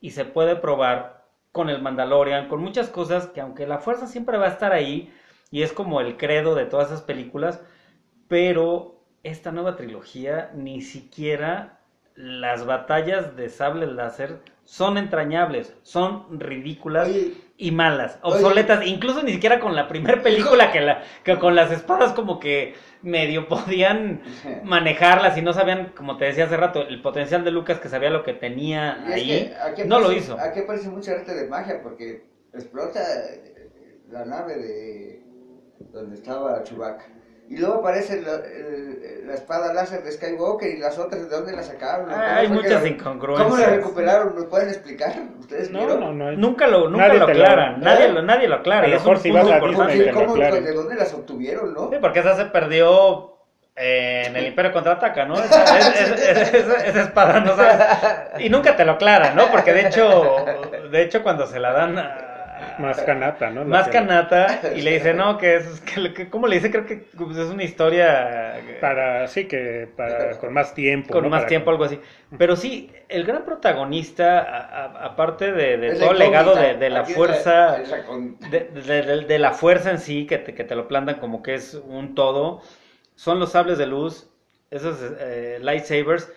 [0.00, 4.38] y se puede probar con el Mandalorian, con muchas cosas que aunque la fuerza siempre
[4.38, 5.12] va a estar ahí,
[5.52, 7.60] y es como el credo de todas esas películas,
[8.26, 11.78] pero esta nueva trilogía ni siquiera
[12.16, 17.10] las batallas de sable láser son entrañables, son ridículas
[17.58, 21.70] y malas, obsoletas, incluso ni siquiera con la primera película que, la, que con las
[21.70, 24.22] espadas como que medio podían
[24.64, 28.08] manejarlas y no sabían, como te decía hace rato, el potencial de Lucas que sabía
[28.08, 29.52] lo que tenía ahí,
[29.84, 30.38] no lo hizo.
[30.40, 32.24] Aquí parece mucha arte de magia porque
[32.54, 33.00] explota
[34.10, 35.31] la nave de
[35.90, 37.04] donde estaba Chewbacca.
[37.48, 42.10] Y luego aparece la, espada láser de Skywalker y las otras, ¿de dónde la sacaron?
[42.10, 43.46] hay muchas incongruencias.
[43.46, 44.34] ¿Cómo la recuperaron?
[44.34, 45.12] ¿Me pueden explicar?
[45.38, 47.80] ¿Ustedes no, no, no, Nunca lo, nunca lo aclaran.
[47.80, 48.88] nadie, lo, nadie lo aclara.
[48.88, 50.10] Y es un punto importante.
[50.12, 51.90] ¿Cómo, ¿De dónde las obtuvieron, no?
[51.90, 53.36] Sí, porque esa se perdió
[53.76, 55.34] en el Imperio Contraataca, ¿no?
[55.34, 57.86] Esa, esa, espada no sabes.
[58.38, 59.50] Y nunca te lo aclaran, ¿no?
[59.50, 60.36] Porque de hecho,
[60.90, 61.96] de hecho cuando se la dan
[62.78, 63.64] más canata, ¿no?
[63.64, 66.70] Más canata y le dice, no, que es, que, ¿cómo le dice?
[66.70, 68.60] Creo que pues, es una historia...
[68.80, 71.12] Para, sí, que para, con más tiempo.
[71.12, 72.00] Con más tiempo, algo así.
[72.36, 77.78] Pero sí, el gran protagonista, aparte de, todo el legado de, la fuerza,
[78.50, 82.14] de, la fuerza en sí, que te, que te lo plantan como que es un
[82.14, 82.62] todo,
[83.14, 84.30] son los sables de luz,
[84.70, 86.32] esos eh, lightsabers,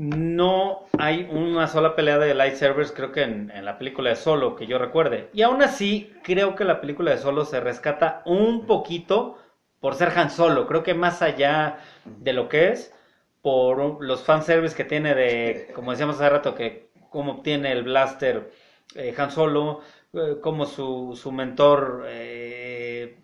[0.00, 4.66] no hay una sola pelea de lightsabers, creo que en, la película de Solo, que
[4.66, 5.28] yo recuerde.
[5.34, 9.36] Y aún así, creo que la película de Solo se rescata un poquito
[9.78, 10.66] por ser Han Solo.
[10.66, 12.94] Creo que más allá de lo que es,
[13.42, 18.50] por los fanservice que tiene de, como decíamos hace rato, que cómo obtiene el blaster
[18.94, 19.82] eh, Han Solo,
[20.14, 23.18] eh, como su, su mentor eh,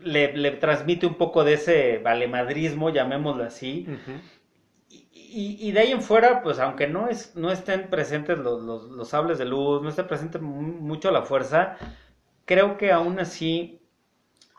[0.00, 3.86] le, transmite un poco de ese valemadrismo, llamémoslo así
[5.32, 9.38] y, de ahí en fuera, pues aunque no, es, no estén presentes los, los, sables
[9.38, 11.76] de luz, no esté presente mucho la fuerza,
[12.44, 13.80] creo que aún así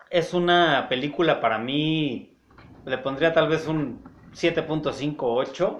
[0.09, 2.37] es una película para mí,
[2.85, 4.03] le pondría tal vez un
[4.33, 5.79] 7.58.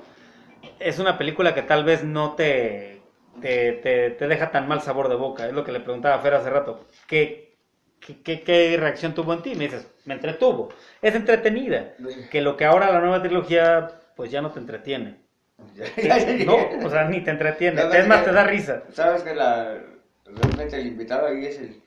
[0.80, 3.02] Es una película que tal vez no te,
[3.42, 3.74] te,
[4.18, 5.48] te, deja tan mal sabor de boca.
[5.48, 6.86] Es lo que le preguntaba a Fer hace rato.
[7.08, 7.58] ¿Qué,
[8.00, 9.56] qué, qué reacción tuvo en ti?
[9.56, 10.70] Me dices, me entretuvo.
[11.02, 11.94] Es entretenida.
[12.30, 15.15] Que lo que ahora la nueva trilogía pues ya no te entretiene.
[16.45, 17.82] no, o sea, ni te entretiene.
[17.91, 18.84] Es más, te da risa.
[18.93, 19.80] Sabes que la,
[20.26, 21.82] realmente el invitado ahí es el,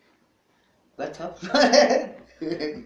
[0.96, 1.36] That's up.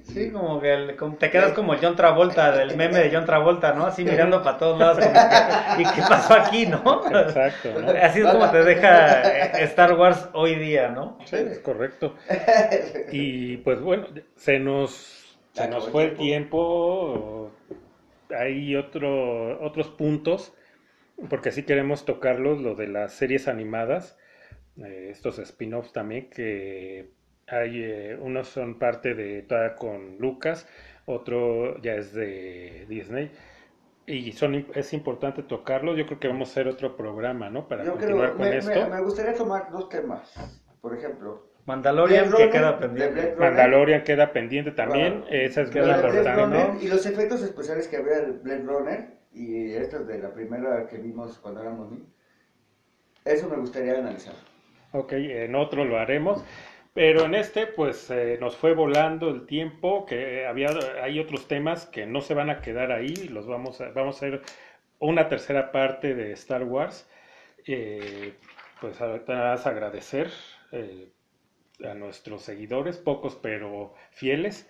[0.02, 3.86] Sí, como que te quedas como John Travolta, del meme de John Travolta, ¿no?
[3.86, 5.02] Así mirando para todos lados.
[5.78, 7.06] ¿Y qué pasó aquí, no?
[7.06, 7.70] Exacto.
[8.02, 11.16] Así es como te deja eh, Star Wars hoy día, ¿no?
[11.24, 12.16] Sí, es correcto.
[13.10, 17.50] Y pues bueno, se nos, se nos fue el tiempo.
[18.36, 20.54] Hay otro, otros puntos,
[21.28, 24.18] porque sí queremos tocarlos, lo de las series animadas,
[24.76, 27.10] eh, estos spin-offs también, que
[27.46, 30.68] hay, eh, unos son parte de toda con Lucas,
[31.06, 33.30] otro ya es de Disney.
[34.06, 35.94] Y son, es importante tocarlo.
[35.94, 37.68] Yo creo que vamos a hacer otro programa, ¿no?
[37.68, 38.88] Para continuar con esto.
[38.88, 40.32] Me, gustaría tomar dos temas.
[40.80, 43.34] Por ejemplo, Mandalorian que queda pendiente.
[43.38, 45.24] Mandalorian queda pendiente también.
[45.28, 46.84] Esa es bien importante.
[46.84, 50.96] Y los efectos especiales que había el Blade Runner y estos de la primera que
[50.96, 52.08] vimos cuando éramos niños.
[53.22, 54.32] Eso me gustaría analizar.
[54.92, 56.42] Ok, en otro lo haremos.
[56.94, 60.70] Pero en este, pues eh, nos fue volando el tiempo, que había,
[61.02, 64.26] hay otros temas que no se van a quedar ahí, los vamos a, vamos a
[64.26, 64.40] hacer
[65.00, 67.06] una tercera parte de Star Wars.
[67.66, 68.32] Eh,
[68.80, 70.30] pues ahorita vas a agradecer
[70.72, 71.12] eh,
[71.84, 74.68] a nuestros seguidores, pocos pero fieles,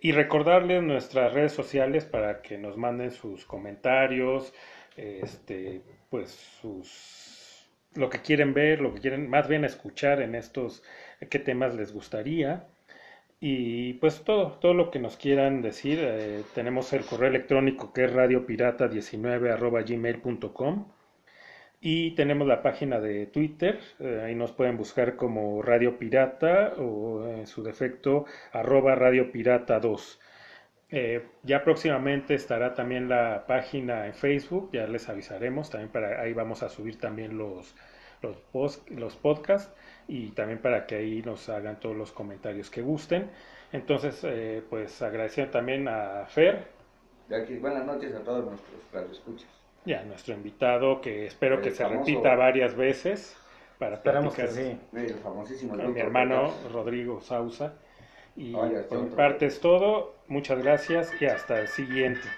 [0.00, 4.52] y recordarles nuestras redes sociales para que nos manden sus comentarios,
[4.96, 6.30] este, pues
[6.60, 10.82] sus lo que quieren ver, lo que quieren más bien escuchar en estos
[11.30, 12.66] qué temas les gustaría.
[13.40, 18.04] Y pues todo, todo lo que nos quieran decir, eh, tenemos el correo electrónico que
[18.04, 20.86] es radiopirata19 gmail.com
[21.80, 27.26] y tenemos la página de Twitter, eh, ahí nos pueden buscar como Radio Pirata o
[27.28, 30.20] en su defecto arroba Radio Pirata 2.
[30.90, 36.32] Eh, ya próximamente estará también la página en Facebook, ya les avisaremos, también para ahí
[36.32, 37.76] vamos a subir también los,
[38.22, 39.72] los, post, los podcasts
[40.08, 43.30] y también para que ahí nos hagan todos los comentarios que gusten.
[43.70, 46.66] Entonces, eh, pues agradecer también a Fer.
[47.60, 49.57] buenas noches a todos nuestros escuchas.
[49.84, 53.36] Ya, nuestro invitado, que espero que se repita varias veces
[53.78, 54.78] para Esperamos que sí.
[54.92, 57.74] El famosísimo mi hermano Rodrigo Sausa.
[58.36, 60.14] Y por mi parte es todo.
[60.28, 62.28] Muchas gracias y hasta el siguiente.